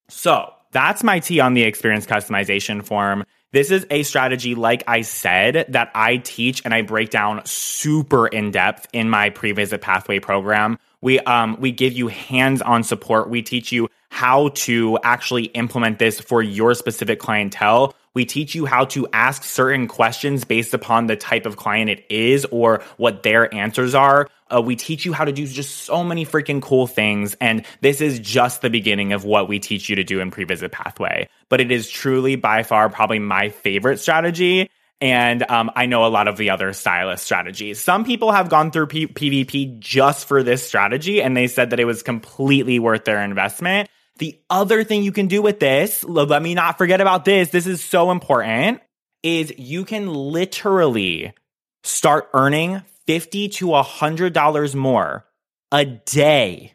So 0.08 0.52
that's 0.72 1.02
my 1.02 1.20
tea 1.20 1.40
on 1.40 1.54
the 1.54 1.62
experience 1.62 2.06
customization 2.06 2.84
form 2.84 3.24
this 3.56 3.70
is 3.70 3.86
a 3.90 4.02
strategy, 4.02 4.54
like 4.54 4.84
I 4.86 5.00
said, 5.00 5.64
that 5.70 5.90
I 5.94 6.18
teach 6.18 6.60
and 6.66 6.74
I 6.74 6.82
break 6.82 7.08
down 7.08 7.40
super 7.46 8.26
in 8.26 8.50
depth 8.50 8.86
in 8.92 9.08
my 9.08 9.30
pre-visit 9.30 9.80
pathway 9.80 10.18
program. 10.18 10.78
We 11.00 11.20
um 11.20 11.56
we 11.58 11.72
give 11.72 11.94
you 11.94 12.08
hands-on 12.08 12.82
support. 12.82 13.30
We 13.30 13.40
teach 13.40 13.72
you 13.72 13.88
how 14.10 14.48
to 14.48 14.98
actually 15.02 15.44
implement 15.44 15.98
this 15.98 16.20
for 16.20 16.42
your 16.42 16.74
specific 16.74 17.18
clientele. 17.18 17.94
We 18.12 18.26
teach 18.26 18.54
you 18.54 18.66
how 18.66 18.84
to 18.86 19.06
ask 19.12 19.42
certain 19.42 19.88
questions 19.88 20.44
based 20.44 20.74
upon 20.74 21.06
the 21.06 21.16
type 21.16 21.46
of 21.46 21.56
client 21.56 21.88
it 21.90 22.04
is 22.10 22.46
or 22.50 22.82
what 22.98 23.22
their 23.22 23.52
answers 23.54 23.94
are. 23.94 24.28
Uh, 24.52 24.62
we 24.62 24.76
teach 24.76 25.04
you 25.04 25.12
how 25.12 25.24
to 25.24 25.32
do 25.32 25.46
just 25.46 25.84
so 25.84 26.04
many 26.04 26.24
freaking 26.24 26.62
cool 26.62 26.86
things. 26.86 27.34
And 27.40 27.64
this 27.80 28.00
is 28.00 28.18
just 28.18 28.62
the 28.62 28.70
beginning 28.70 29.12
of 29.12 29.24
what 29.24 29.48
we 29.48 29.58
teach 29.58 29.88
you 29.88 29.96
to 29.96 30.04
do 30.04 30.20
in 30.20 30.30
Pre-Visit 30.30 30.72
Pathway. 30.72 31.28
But 31.48 31.60
it 31.60 31.70
is 31.70 31.90
truly 31.90 32.36
by 32.36 32.62
far 32.62 32.88
probably 32.88 33.18
my 33.18 33.48
favorite 33.48 33.98
strategy. 33.98 34.70
And 35.00 35.48
um, 35.50 35.70
I 35.76 35.86
know 35.86 36.06
a 36.06 36.08
lot 36.08 36.26
of 36.26 36.36
the 36.36 36.50
other 36.50 36.72
stylist 36.72 37.24
strategies. 37.24 37.80
Some 37.80 38.04
people 38.04 38.32
have 38.32 38.48
gone 38.48 38.70
through 38.70 38.86
P- 38.86 39.06
PVP 39.06 39.78
just 39.78 40.26
for 40.26 40.42
this 40.42 40.66
strategy, 40.66 41.20
and 41.20 41.36
they 41.36 41.48
said 41.48 41.70
that 41.70 41.80
it 41.80 41.84
was 41.84 42.02
completely 42.02 42.78
worth 42.78 43.04
their 43.04 43.22
investment. 43.22 43.90
The 44.18 44.40
other 44.48 44.84
thing 44.84 45.02
you 45.02 45.12
can 45.12 45.26
do 45.26 45.42
with 45.42 45.60
this, 45.60 46.02
let 46.02 46.40
me 46.40 46.54
not 46.54 46.78
forget 46.78 47.02
about 47.02 47.26
this, 47.26 47.50
this 47.50 47.66
is 47.66 47.84
so 47.84 48.10
important, 48.10 48.80
is 49.22 49.52
you 49.58 49.84
can 49.84 50.08
literally 50.08 51.34
start 51.82 52.30
earning 52.32 52.82
50 53.06 53.48
to 53.48 53.66
$100 53.66 54.74
more 54.74 55.26
a 55.72 55.84
day 55.84 56.74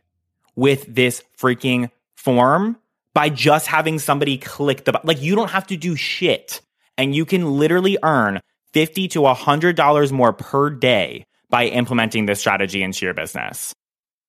with 0.56 0.86
this 0.88 1.24
freaking 1.38 1.90
form 2.16 2.78
by 3.14 3.30
just 3.30 3.68
having 3.68 4.00
somebody 4.00 4.38
click 4.38 4.86
the. 4.86 5.00
Like 5.04 5.22
you 5.22 5.36
don't 5.36 5.52
have 5.52 5.68
to 5.68 5.78
do 5.78 5.96
shit 5.96 6.62
and 6.98 7.16
you 7.16 7.26
can 7.26 7.58
literally 7.58 7.98
earn 8.04 8.42
50 8.74 9.10
to 9.10 9.20
$100 9.20 10.12
more 10.12 10.34
per 10.34 10.70
day 10.70 11.26
by 11.50 11.66
implementing 11.66 12.26
this 12.26 12.40
strategy 12.40 12.82
into 12.82 13.06
your 13.06 13.14
business. 13.14 13.74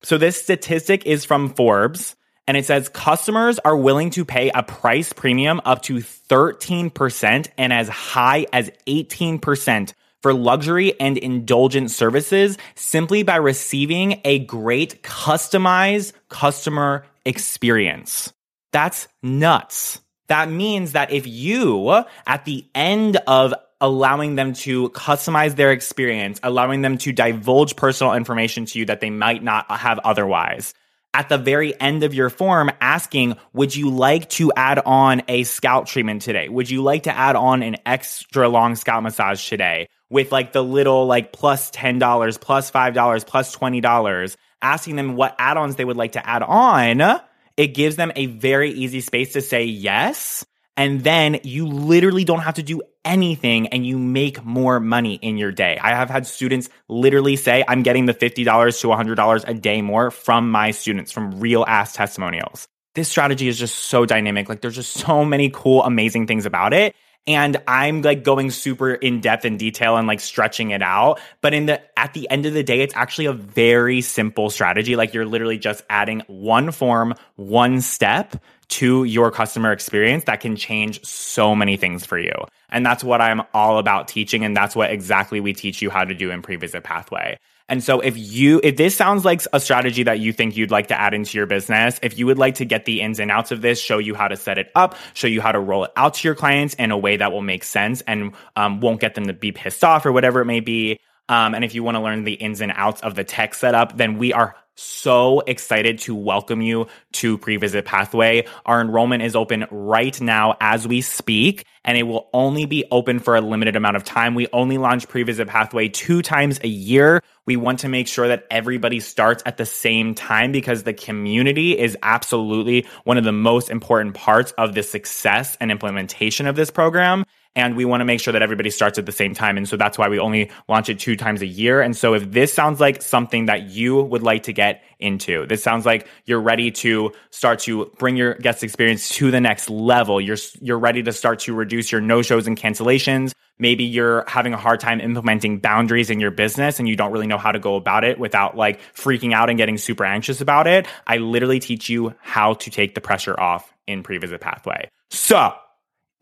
So 0.03 0.19
this 0.19 0.43
statistic 0.43 1.07
is 1.07 1.25
from 1.25 1.55
Forbes 1.55 2.17
and 2.49 2.57
it 2.57 2.67
says 2.67 2.89
customers 2.89 3.61
are 3.61 3.77
willing 3.77 4.11
to 4.11 4.25
pay 4.25 4.51
a 4.51 4.65
price 4.65 5.13
premium 5.13 5.61
up 5.65 5.83
to 5.83 5.97
13% 5.97 7.49
and 7.57 7.73
as 7.73 7.89
high 7.89 8.47
as 8.53 8.71
18% 8.89 9.93
for 10.23 10.33
luxury 10.33 10.99
and 11.01 11.19
indulgent 11.19 11.91
services 11.91 12.57
simply 12.75 13.23
by 13.23 13.37
receiving 13.37 14.21
a 14.25 14.39
great 14.41 15.03
customized 15.03 16.13
customer 16.29 17.05
experience. 17.27 18.33
That's 18.73 19.09
nuts. 19.23 20.01
That 20.29 20.51
means 20.51 20.93
that 20.93 21.11
if 21.11 21.27
you, 21.27 21.91
at 22.27 22.45
the 22.45 22.65
end 22.75 23.17
of 23.27 23.53
allowing 23.81 24.37
them 24.37 24.53
to 24.53 24.89
customize 24.91 25.57
their 25.57 25.73
experience, 25.73 26.39
allowing 26.43 26.83
them 26.83 26.97
to 26.99 27.13
divulge 27.13 27.75
personal 27.75 28.15
information 28.15 28.65
to 28.65 28.79
you 28.79 28.87
that 28.87 29.01
they 29.01 29.11
might 29.11 29.43
not 29.43 29.71
have 29.71 29.99
otherwise, 29.99 30.73
at 31.15 31.29
the 31.29 31.37
very 31.37 31.79
end 31.79 32.05
of 32.05 32.15
your 32.15 32.31
form 32.31 32.71
asking, 32.81 33.37
would 33.53 33.77
you 33.77 33.91
like 33.91 34.31
to 34.31 34.53
add 34.57 34.79
on 34.79 35.23
a 35.29 35.45
scalp 35.45 35.87
treatment 35.87 36.23
today? 36.23 36.49
Would 36.49 36.71
you 36.71 36.83
like 36.83 37.03
to 37.03 37.15
add 37.15 37.37
on 37.37 37.63
an 37.63 37.77
extra 37.85 38.49
long 38.49 38.77
scalp 38.77 39.03
massage 39.03 39.47
today? 39.47 39.89
With 40.13 40.31
like 40.31 40.53
the 40.53 40.63
little 40.63 41.07
like 41.07 41.33
plus 41.33 41.71
$10, 41.71 42.39
plus 42.39 42.71
$5, 42.71 43.27
plus 43.27 43.57
$20, 43.57 44.37
asking 44.61 44.97
them 44.97 45.17
what 45.17 45.35
add 45.39 45.57
ons 45.57 45.77
they 45.77 45.87
would 45.87 45.97
like 45.97 46.13
to 46.13 46.29
add 46.29 46.43
on, 46.43 47.21
it 47.57 47.69
gives 47.69 47.97
them 47.97 48.13
a 48.15 48.27
very 48.27 48.71
easy 48.73 49.01
space 49.01 49.33
to 49.33 49.41
say 49.41 49.65
yes. 49.65 50.45
And 50.77 51.03
then 51.03 51.41
you 51.45 51.67
literally 51.67 52.25
don't 52.25 52.41
have 52.41 52.55
to 52.55 52.63
do 52.63 52.83
anything 53.07 53.69
and 53.69 53.87
you 53.87 53.99
make 53.99 54.45
more 54.45 54.81
money 54.81 55.15
in 55.15 55.39
your 55.39 55.51
day. 55.51 55.79
I 55.83 55.91
have 55.91 56.11
had 56.11 56.27
students 56.27 56.69
literally 56.89 57.37
say, 57.37 57.65
I'm 57.67 57.83
getting 57.83 58.05
the 58.05 58.15
$50 58.15 58.81
to 58.81 58.89
$100 58.89 59.49
a 59.49 59.55
day 59.55 59.81
more 59.81 60.11
from 60.11 60.51
my 60.51 60.73
students, 60.73 61.11
from 61.11 61.41
real 61.41 61.65
ass 61.67 61.95
testimonials. 61.95 62.69
This 62.95 63.09
strategy 63.09 63.49
is 63.49 63.59
just 63.59 63.75
so 63.75 64.05
dynamic. 64.05 64.51
Like 64.51 64.61
there's 64.61 64.75
just 64.75 64.93
so 64.93 65.25
many 65.25 65.51
cool, 65.51 65.83
amazing 65.83 66.27
things 66.27 66.45
about 66.45 66.75
it 66.75 66.95
and 67.27 67.57
I'm 67.69 68.03
like 68.03 68.25
going 68.25 68.51
super 68.51 68.93
in 68.95 69.21
depth 69.21 69.45
and 69.45 69.59
detail 69.59 69.97
and 69.97 70.09
like 70.09 70.21
stretching 70.21 70.71
it 70.71 70.83
out. 70.83 71.21
But 71.41 71.55
in 71.55 71.67
the 71.67 71.81
at 71.99 72.15
the 72.15 72.29
end 72.31 72.47
of 72.47 72.55
the 72.55 72.63
day, 72.63 72.81
it's 72.81 72.95
actually 72.97 73.27
a 73.27 73.33
very 73.33 74.01
simple 74.01 74.51
strategy. 74.51 74.97
Like 74.97 75.15
you're 75.15 75.27
literally 75.27 75.59
just 75.59 75.83
adding 75.89 76.23
one 76.27 76.73
form, 76.73 77.15
one 77.37 77.81
step 77.81 78.43
to 78.69 79.05
your 79.05 79.31
customer 79.31 79.71
experience 79.71 80.25
that 80.25 80.41
can 80.41 80.57
change 80.57 81.05
so 81.05 81.55
many 81.55 81.77
things 81.77 82.07
for 82.07 82.19
you. 82.19 82.33
And 82.71 82.87
that's 82.87 83.05
what 83.05 83.21
I'm 83.21 83.43
all 83.53 83.79
about 83.79 84.09
teaching. 84.09 84.45
And 84.45 84.57
that's 84.57 84.75
what 84.75 84.91
exactly 84.91 85.41
we 85.41 85.53
teach 85.53 85.83
you 85.83 85.91
how 85.91 86.05
to 86.05 86.15
do 86.15 86.31
in 86.31 86.43
pre-visit 86.43 86.83
pathway. 86.83 87.39
And 87.73 87.83
so 87.83 88.01
if 88.01 88.19
you, 88.19 88.61
if 88.63 88.77
this 88.77 88.95
sounds 88.95 89.25
like 89.25 89.41
a 89.55 89.59
strategy 89.59 90.03
that 90.03 90.21
you 90.21 90.31
think 90.35 90.59
you'd 90.59 90.71
like 90.71 90.89
to 90.89 91.01
add 91.01 91.15
into 91.15 91.39
your 91.39 91.47
business, 91.47 91.99
if 92.03 92.19
you 92.19 92.27
would 92.27 92.37
like 92.37 92.57
to 92.57 92.67
get 92.67 92.85
the 92.85 93.01
ins 93.01 93.19
and 93.19 93.31
outs 93.31 93.51
of 93.51 93.63
this, 93.63 93.81
show 93.81 93.97
you 93.97 94.15
how 94.15 94.29
to 94.29 94.37
set 94.37 94.59
it 94.59 94.71
up, 94.75 94.95
show 95.15 95.27
you 95.27 95.41
how 95.41 95.53
to 95.53 95.59
roll 95.59 95.85
it 95.85 95.91
out 95.97 96.13
to 96.13 96.29
your 96.29 96.35
clients 96.35 96.75
in 96.75 96.91
a 96.91 96.99
way 96.99 97.17
that 97.17 97.33
will 97.33 97.41
make 97.41 97.65
sense 97.65 98.03
and 98.03 98.35
um, 98.57 98.81
won't 98.81 99.01
get 99.01 99.15
them 99.15 99.25
to 99.25 99.33
be 99.33 99.53
pissed 99.53 99.83
off 99.85 100.05
or 100.05 100.13
whatever 100.13 100.43
it 100.43 100.45
may 100.45 100.61
be. 100.61 101.01
Um, 101.31 101.55
and 101.55 101.65
if 101.65 101.75
you 101.75 101.83
want 101.83 101.95
to 101.95 102.03
learn 102.03 102.25
the 102.25 102.35
ins 102.35 102.61
and 102.61 102.73
outs 102.77 103.01
of 103.01 103.15
the 103.15 103.25
tech 103.25 103.55
setup, 103.55 103.97
then 103.97 104.19
we 104.19 104.35
are 104.35 104.55
so 104.75 105.41
excited 105.41 105.99
to 106.01 106.15
welcome 106.15 106.61
you 106.61 106.87
to 107.13 107.39
Pre-Visit 107.39 107.85
Pathway. 107.85 108.47
Our 108.65 108.81
enrollment 108.81 109.23
is 109.23 109.37
open 109.37 109.67
right 109.71 110.19
now 110.21 110.57
as 110.61 110.89
we 110.89 111.01
speak, 111.01 111.67
and 111.85 111.99
it 111.99 112.05
will 112.05 112.29
only 112.33 112.65
be 112.65 112.85
open 112.91 113.19
for 113.19 113.37
a 113.37 113.41
limited 113.41 113.77
amount 113.77 113.97
of 113.97 114.05
time. 114.05 114.35
We 114.35 114.49
only 114.53 114.79
launch 114.79 115.09
Pre-Visit 115.09 115.49
Pathway 115.49 115.89
two 115.89 116.23
times 116.23 116.59
a 116.63 116.69
year. 116.69 117.23
We 117.47 117.57
want 117.57 117.81
to 117.81 117.89
make 117.89 118.09
sure 118.09 118.29
that 118.29 118.47
everybody 118.51 119.01
starts 119.01 119.43
at 119.45 119.57
the 119.57 119.67
same 119.67 120.15
time 120.15 120.53
because 120.53 120.85
the 120.85 120.95
community 120.95 121.79
is 121.79 121.97
absolutely 122.03 122.87
one 123.05 123.19
of 123.19 123.25
the 123.25 123.33
most 123.33 123.71
important 123.71 124.15
parts 124.15 124.53
of 124.53 124.75
the 124.75 124.83
success 124.83 125.57
and 125.61 125.71
implementation 125.71 126.47
of 126.47 126.57
this 126.57 126.71
program 126.71 127.25
and 127.55 127.77
we 127.77 127.85
want 127.85 128.01
to 128.01 128.05
make 128.05 128.21
sure 128.21 128.33
that 128.33 128.43
everybody 128.43 128.71
starts 128.71 128.99
at 128.99 129.07
the 129.07 129.13
same 129.13 129.35
time. 129.35 129.57
And 129.57 129.69
so 129.69 129.77
that's 129.77 129.99
why 129.99 130.09
we 130.09 130.19
only 130.19 130.51
launch 130.69 130.89
it 130.89 130.99
two 130.99 131.17
times 131.17 131.43
a 131.43 131.47
year. 131.47 131.81
And 131.83 131.97
so 131.97 132.15
if 132.15 132.31
this 132.31 132.53
sounds 132.53 132.81
like 132.81 133.03
something 133.03 133.47
that 133.47 133.71
you 133.71 134.03
would 134.03 134.23
like 134.23 134.45
to 134.45 134.53
get 134.53 134.83
into, 134.99 135.47
this 135.47 135.63
sounds 135.63 135.85
like 135.85 136.07
you're 136.25 136.41
ready 136.41 136.71
to 136.71 137.13
start 137.31 137.59
to 137.61 137.93
bring 137.99 138.17
your 138.17 138.35
guest 138.35 138.65
experience 138.65 139.11
to 139.11 139.31
the 139.31 139.41
next 139.41 139.69
level. 139.69 140.21
You're, 140.21 140.39
you're 140.61 140.79
ready 140.79 141.03
to 141.03 141.13
start 141.13 141.41
to 141.41 141.55
reduce 141.55 141.93
your 141.93 142.01
no 142.01 142.23
shows 142.23 142.47
and 142.47 142.57
cancellations. 142.57 143.33
Maybe 143.59 143.85
you're 143.85 144.25
having 144.27 144.55
a 144.55 144.57
hard 144.57 144.81
time 144.81 145.01
implementing 145.01 145.59
boundaries 145.59 146.09
in 146.09 146.21
your 146.21 146.31
business 146.31 146.79
and 146.79 146.89
you 146.89 146.97
don't 146.97 147.13
really 147.13 147.27
know 147.27 147.39
how 147.39 147.53
to 147.53 147.59
go 147.59 147.77
about 147.77 148.03
it 148.03 148.19
without 148.19 148.57
like 148.57 148.81
freaking 148.95 149.35
out 149.35 149.51
and 149.51 149.59
getting 149.59 149.77
super 149.77 150.05
anxious 150.05 150.41
about 150.41 150.67
it. 150.67 150.87
I 151.07 151.19
literally 151.19 151.61
teach 151.61 151.91
you 151.91 152.15
how 152.21 152.55
to 152.55 152.71
take 152.71 152.95
the 152.95 153.01
pressure 153.01 153.39
off 153.39 153.73
in 153.87 154.03
pre-visit 154.03 154.41
pathway. 154.41 154.89
So 155.11 155.53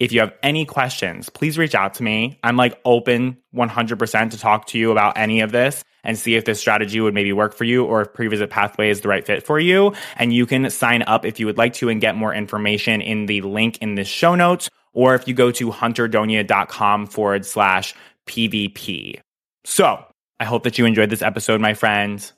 if 0.01 0.13
you 0.13 0.21
have 0.21 0.33
any 0.43 0.65
questions, 0.65 1.29
please 1.29 1.59
reach 1.59 1.75
out 1.75 1.95
to 1.95 2.03
me. 2.03 2.39
I'm 2.43 2.57
like 2.57 2.81
open 2.87 3.37
100% 3.55 4.31
to 4.31 4.39
talk 4.39 4.67
to 4.69 4.79
you 4.79 4.91
about 4.91 5.19
any 5.19 5.43
of 5.43 5.53
this 5.53 5.85
and 6.03 6.19
see 6.19 6.37
if 6.37 6.47
this 6.47 6.59
strategy 6.59 7.01
would 7.01 7.13
maybe 7.13 7.35
work 7.35 7.55
for 7.55 7.65
you 7.65 7.85
or 7.85 8.01
if 8.01 8.15
pre-visit 8.15 8.49
pathway 8.49 8.89
is 8.89 9.03
the 9.03 9.09
right 9.09 9.27
fit 9.27 9.45
for 9.45 9.61
you. 9.61 9.93
And 10.17 10.33
you 10.33 10.47
can 10.47 10.69
sign 10.71 11.03
up 11.03 11.27
if 11.27 11.39
you 11.39 11.45
would 11.45 11.59
like 11.59 11.75
to 11.75 11.91
and 11.91 12.01
get 12.01 12.17
more 12.17 12.35
information 12.35 13.03
in 13.03 13.27
the 13.27 13.43
link 13.43 13.77
in 13.83 13.95
the 13.95 14.05
show 14.05 14.35
notes 14.35 14.71
or 14.95 15.15
if 15.15 15.29
you 15.29 15.35
go 15.35 15.51
to 15.53 15.71
hunterdonia.com 15.71 17.07
forward 17.07 17.45
slash 17.45 17.95
PVP. 18.27 19.21
So 19.65 20.03
I 20.41 20.45
hope 20.45 20.63
that 20.63 20.79
you 20.79 20.87
enjoyed 20.87 21.11
this 21.11 21.23
episode, 21.23 21.61
my 21.61 21.75
friends. 21.75 22.33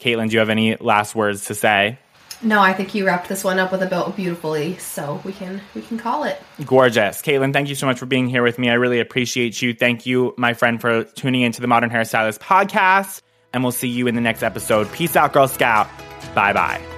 Caitlin, 0.00 0.28
do 0.28 0.32
you 0.32 0.40
have 0.40 0.50
any 0.50 0.74
last 0.76 1.14
words 1.14 1.44
to 1.44 1.54
say? 1.54 2.00
No, 2.42 2.60
I 2.60 2.72
think 2.72 2.94
you 2.94 3.06
wrapped 3.06 3.28
this 3.28 3.42
one 3.42 3.58
up 3.58 3.72
with 3.72 3.82
a 3.82 3.86
belt 3.86 4.16
beautifully, 4.16 4.76
so 4.78 5.20
we 5.24 5.32
can 5.32 5.60
we 5.74 5.82
can 5.82 5.98
call 5.98 6.24
it. 6.24 6.40
Gorgeous. 6.66 7.22
Caitlin, 7.22 7.52
thank 7.52 7.68
you 7.68 7.74
so 7.74 7.86
much 7.86 7.98
for 7.98 8.06
being 8.06 8.28
here 8.28 8.42
with 8.42 8.58
me. 8.58 8.70
I 8.70 8.74
really 8.74 9.00
appreciate 9.00 9.62
you. 9.62 9.72
Thank 9.74 10.06
you, 10.06 10.34
my 10.36 10.54
friend, 10.54 10.80
for 10.80 11.04
tuning 11.04 11.42
into 11.42 11.60
the 11.60 11.66
Modern 11.66 11.90
Hairstylist 11.90 12.38
podcast. 12.38 13.22
And 13.52 13.62
we'll 13.62 13.72
see 13.72 13.88
you 13.88 14.08
in 14.08 14.14
the 14.14 14.20
next 14.20 14.42
episode. 14.42 14.90
Peace 14.92 15.14
out, 15.16 15.32
Girl 15.32 15.46
Scout. 15.48 15.88
Bye 16.34 16.52
bye. 16.52 16.93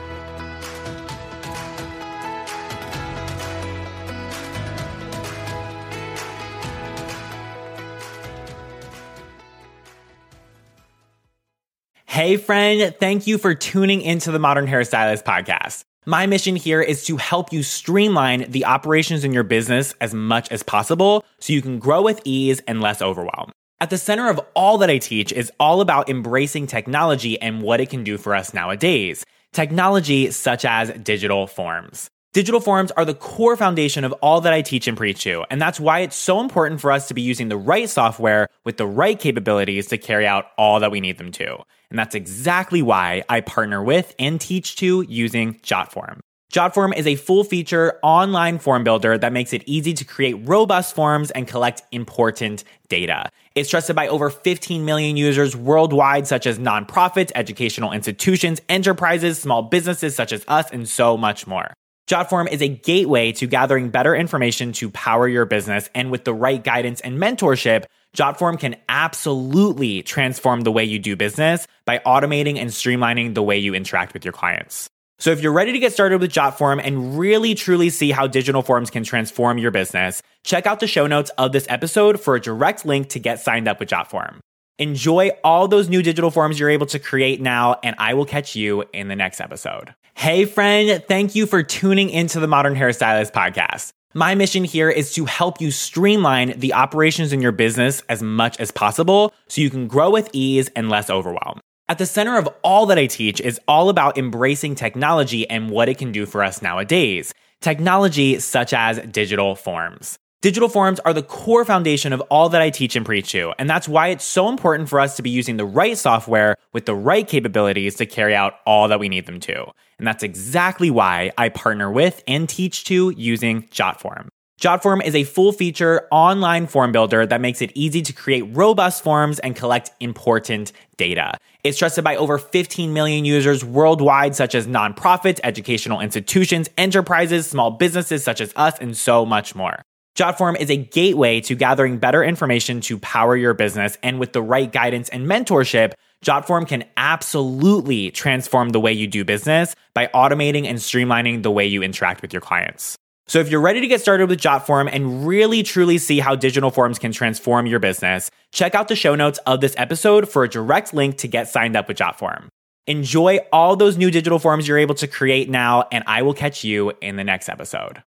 Hey, 12.16 12.38
friend, 12.38 12.96
thank 12.98 13.26
you 13.26 13.36
for 13.36 13.54
tuning 13.54 14.00
into 14.00 14.30
the 14.30 14.38
Modern 14.38 14.66
Hairstylist 14.66 15.24
podcast. 15.24 15.84
My 16.06 16.24
mission 16.24 16.56
here 16.56 16.80
is 16.80 17.04
to 17.04 17.18
help 17.18 17.52
you 17.52 17.62
streamline 17.62 18.50
the 18.50 18.64
operations 18.64 19.22
in 19.22 19.34
your 19.34 19.42
business 19.42 19.94
as 20.00 20.14
much 20.14 20.50
as 20.50 20.62
possible 20.62 21.26
so 21.40 21.52
you 21.52 21.60
can 21.60 21.78
grow 21.78 22.00
with 22.00 22.22
ease 22.24 22.62
and 22.66 22.80
less 22.80 23.02
overwhelm. 23.02 23.52
At 23.80 23.90
the 23.90 23.98
center 23.98 24.30
of 24.30 24.40
all 24.54 24.78
that 24.78 24.88
I 24.88 24.96
teach 24.96 25.30
is 25.30 25.52
all 25.60 25.82
about 25.82 26.08
embracing 26.08 26.68
technology 26.68 27.38
and 27.38 27.60
what 27.60 27.82
it 27.82 27.90
can 27.90 28.02
do 28.02 28.16
for 28.16 28.34
us 28.34 28.54
nowadays. 28.54 29.22
Technology 29.52 30.30
such 30.30 30.64
as 30.64 30.88
digital 30.92 31.46
forms. 31.46 32.08
Digital 32.36 32.60
forms 32.60 32.90
are 32.90 33.06
the 33.06 33.14
core 33.14 33.56
foundation 33.56 34.04
of 34.04 34.12
all 34.20 34.42
that 34.42 34.52
I 34.52 34.60
teach 34.60 34.86
and 34.86 34.94
preach 34.94 35.22
to, 35.22 35.46
and 35.48 35.58
that's 35.58 35.80
why 35.80 36.00
it's 36.00 36.16
so 36.16 36.38
important 36.38 36.82
for 36.82 36.92
us 36.92 37.08
to 37.08 37.14
be 37.14 37.22
using 37.22 37.48
the 37.48 37.56
right 37.56 37.88
software 37.88 38.48
with 38.62 38.76
the 38.76 38.86
right 38.86 39.18
capabilities 39.18 39.86
to 39.86 39.96
carry 39.96 40.26
out 40.26 40.44
all 40.58 40.80
that 40.80 40.90
we 40.90 41.00
need 41.00 41.16
them 41.16 41.32
to. 41.32 41.56
And 41.88 41.98
that's 41.98 42.14
exactly 42.14 42.82
why 42.82 43.24
I 43.30 43.40
partner 43.40 43.82
with 43.82 44.14
and 44.18 44.38
teach 44.38 44.76
to 44.76 45.00
using 45.08 45.54
JotForm. 45.60 46.18
JotForm 46.52 46.94
is 46.94 47.06
a 47.06 47.16
full 47.16 47.42
feature 47.42 47.98
online 48.02 48.58
form 48.58 48.84
builder 48.84 49.16
that 49.16 49.32
makes 49.32 49.54
it 49.54 49.62
easy 49.64 49.94
to 49.94 50.04
create 50.04 50.34
robust 50.46 50.94
forms 50.94 51.30
and 51.30 51.48
collect 51.48 51.84
important 51.90 52.64
data. 52.88 53.30
It's 53.54 53.70
trusted 53.70 53.96
by 53.96 54.08
over 54.08 54.28
15 54.28 54.84
million 54.84 55.16
users 55.16 55.56
worldwide, 55.56 56.26
such 56.26 56.46
as 56.46 56.58
nonprofits, 56.58 57.32
educational 57.34 57.92
institutions, 57.92 58.60
enterprises, 58.68 59.38
small 59.38 59.62
businesses 59.62 60.14
such 60.14 60.32
as 60.32 60.44
us, 60.48 60.70
and 60.70 60.86
so 60.86 61.16
much 61.16 61.46
more. 61.46 61.72
JotForm 62.06 62.48
is 62.52 62.62
a 62.62 62.68
gateway 62.68 63.32
to 63.32 63.48
gathering 63.48 63.90
better 63.90 64.14
information 64.14 64.70
to 64.74 64.90
power 64.90 65.26
your 65.26 65.44
business. 65.44 65.90
And 65.92 66.12
with 66.12 66.24
the 66.24 66.32
right 66.32 66.62
guidance 66.62 67.00
and 67.00 67.18
mentorship, 67.18 67.84
JotForm 68.16 68.60
can 68.60 68.76
absolutely 68.88 70.02
transform 70.02 70.60
the 70.60 70.70
way 70.70 70.84
you 70.84 71.00
do 71.00 71.16
business 71.16 71.66
by 71.84 71.98
automating 72.06 72.58
and 72.58 72.70
streamlining 72.70 73.34
the 73.34 73.42
way 73.42 73.58
you 73.58 73.74
interact 73.74 74.14
with 74.14 74.24
your 74.24 74.32
clients. 74.32 74.88
So 75.18 75.32
if 75.32 75.42
you're 75.42 75.52
ready 75.52 75.72
to 75.72 75.80
get 75.80 75.92
started 75.92 76.20
with 76.20 76.30
JotForm 76.30 76.80
and 76.84 77.18
really 77.18 77.56
truly 77.56 77.90
see 77.90 78.12
how 78.12 78.28
digital 78.28 78.62
forms 78.62 78.90
can 78.90 79.02
transform 79.02 79.58
your 79.58 79.72
business, 79.72 80.22
check 80.44 80.66
out 80.66 80.78
the 80.78 80.86
show 80.86 81.08
notes 81.08 81.30
of 81.38 81.50
this 81.50 81.66
episode 81.68 82.20
for 82.20 82.36
a 82.36 82.40
direct 82.40 82.86
link 82.86 83.08
to 83.10 83.18
get 83.18 83.40
signed 83.40 83.66
up 83.66 83.80
with 83.80 83.88
JotForm. 83.88 84.38
Enjoy 84.78 85.30
all 85.42 85.68
those 85.68 85.88
new 85.88 86.02
digital 86.02 86.30
forms 86.30 86.60
you're 86.60 86.68
able 86.68 86.84
to 86.86 86.98
create 86.98 87.40
now, 87.40 87.76
and 87.82 87.96
I 87.98 88.12
will 88.12 88.26
catch 88.26 88.54
you 88.54 88.84
in 88.92 89.08
the 89.08 89.16
next 89.16 89.40
episode. 89.40 89.94
Hey, 90.12 90.44
friend, 90.44 91.02
thank 91.08 91.34
you 91.34 91.46
for 91.46 91.62
tuning 91.62 92.10
into 92.10 92.40
the 92.40 92.46
Modern 92.46 92.74
Hairstylist 92.74 93.32
podcast. 93.32 93.92
My 94.12 94.34
mission 94.34 94.64
here 94.64 94.90
is 94.90 95.14
to 95.14 95.24
help 95.24 95.62
you 95.62 95.70
streamline 95.70 96.58
the 96.58 96.74
operations 96.74 97.32
in 97.32 97.40
your 97.40 97.52
business 97.52 98.02
as 98.10 98.22
much 98.22 98.60
as 98.60 98.70
possible 98.70 99.32
so 99.48 99.62
you 99.62 99.70
can 99.70 99.88
grow 99.88 100.10
with 100.10 100.28
ease 100.34 100.68
and 100.76 100.90
less 100.90 101.08
overwhelm. 101.08 101.60
At 101.88 101.96
the 101.96 102.04
center 102.04 102.36
of 102.36 102.46
all 102.62 102.84
that 102.86 102.98
I 102.98 103.06
teach 103.06 103.40
is 103.40 103.58
all 103.66 103.88
about 103.88 104.18
embracing 104.18 104.74
technology 104.74 105.48
and 105.48 105.70
what 105.70 105.88
it 105.88 105.96
can 105.96 106.12
do 106.12 106.26
for 106.26 106.44
us 106.44 106.60
nowadays. 106.60 107.32
Technology 107.62 108.40
such 108.40 108.74
as 108.74 108.98
digital 109.10 109.54
forms. 109.54 110.18
Digital 110.42 110.68
forms 110.68 111.00
are 111.00 111.14
the 111.14 111.22
core 111.22 111.64
foundation 111.64 112.12
of 112.12 112.20
all 112.22 112.50
that 112.50 112.60
I 112.60 112.68
teach 112.68 112.94
and 112.94 113.06
preach 113.06 113.32
to, 113.32 113.54
and 113.58 113.68
that's 113.68 113.88
why 113.88 114.08
it's 114.08 114.24
so 114.24 114.48
important 114.50 114.88
for 114.88 115.00
us 115.00 115.16
to 115.16 115.22
be 115.22 115.30
using 115.30 115.56
the 115.56 115.64
right 115.64 115.96
software 115.96 116.56
with 116.74 116.84
the 116.84 116.94
right 116.94 117.26
capabilities 117.26 117.94
to 117.96 118.06
carry 118.06 118.34
out 118.34 118.54
all 118.66 118.86
that 118.88 119.00
we 119.00 119.08
need 119.08 119.24
them 119.24 119.40
to. 119.40 119.64
And 119.98 120.06
that's 120.06 120.22
exactly 120.22 120.90
why 120.90 121.32
I 121.38 121.48
partner 121.48 121.90
with 121.90 122.22
and 122.28 122.46
teach 122.46 122.84
to 122.84 123.14
using 123.16 123.62
JotForm. 123.68 124.28
JotForm 124.60 125.02
is 125.04 125.14
a 125.14 125.24
full 125.24 125.52
feature 125.52 126.06
online 126.10 126.66
form 126.66 126.92
builder 126.92 127.26
that 127.26 127.40
makes 127.40 127.62
it 127.62 127.72
easy 127.74 128.02
to 128.02 128.12
create 128.12 128.42
robust 128.54 129.02
forms 129.02 129.38
and 129.38 129.56
collect 129.56 129.90
important 130.00 130.72
data. 130.98 131.38
It's 131.64 131.78
trusted 131.78 132.04
by 132.04 132.16
over 132.16 132.36
15 132.36 132.92
million 132.92 133.24
users 133.24 133.64
worldwide, 133.64 134.34
such 134.34 134.54
as 134.54 134.66
nonprofits, 134.66 135.40
educational 135.42 136.00
institutions, 136.00 136.68
enterprises, 136.76 137.46
small 137.46 137.70
businesses 137.70 138.22
such 138.22 138.42
as 138.42 138.52
us, 138.54 138.78
and 138.78 138.94
so 138.94 139.24
much 139.24 139.54
more. 139.54 139.82
JotForm 140.16 140.58
is 140.58 140.70
a 140.70 140.78
gateway 140.78 141.42
to 141.42 141.54
gathering 141.54 141.98
better 141.98 142.24
information 142.24 142.80
to 142.82 142.98
power 143.00 143.36
your 143.36 143.52
business. 143.52 143.98
And 144.02 144.18
with 144.18 144.32
the 144.32 144.40
right 144.40 144.72
guidance 144.72 145.10
and 145.10 145.26
mentorship, 145.26 145.92
JotForm 146.24 146.66
can 146.66 146.84
absolutely 146.96 148.10
transform 148.12 148.70
the 148.70 148.80
way 148.80 148.94
you 148.94 149.06
do 149.06 149.26
business 149.26 149.76
by 149.92 150.06
automating 150.14 150.64
and 150.64 150.78
streamlining 150.78 151.42
the 151.42 151.50
way 151.50 151.66
you 151.66 151.82
interact 151.82 152.22
with 152.22 152.32
your 152.32 152.40
clients. 152.40 152.96
So 153.28 153.40
if 153.40 153.50
you're 153.50 153.60
ready 153.60 153.82
to 153.82 153.86
get 153.88 154.00
started 154.00 154.30
with 154.30 154.40
JotForm 154.40 154.88
and 154.90 155.26
really 155.26 155.62
truly 155.62 155.98
see 155.98 156.18
how 156.18 156.34
digital 156.34 156.70
forms 156.70 156.98
can 156.98 157.12
transform 157.12 157.66
your 157.66 157.80
business, 157.80 158.30
check 158.52 158.74
out 158.74 158.88
the 158.88 158.96
show 158.96 159.16
notes 159.16 159.38
of 159.44 159.60
this 159.60 159.74
episode 159.76 160.30
for 160.30 160.44
a 160.44 160.48
direct 160.48 160.94
link 160.94 161.18
to 161.18 161.28
get 161.28 161.46
signed 161.46 161.76
up 161.76 161.88
with 161.88 161.98
JotForm. 161.98 162.48
Enjoy 162.86 163.40
all 163.52 163.76
those 163.76 163.98
new 163.98 164.10
digital 164.10 164.38
forms 164.38 164.66
you're 164.66 164.78
able 164.78 164.94
to 164.94 165.08
create 165.08 165.50
now, 165.50 165.88
and 165.92 166.04
I 166.06 166.22
will 166.22 166.34
catch 166.34 166.64
you 166.64 166.92
in 167.02 167.16
the 167.16 167.24
next 167.24 167.50
episode. 167.50 168.02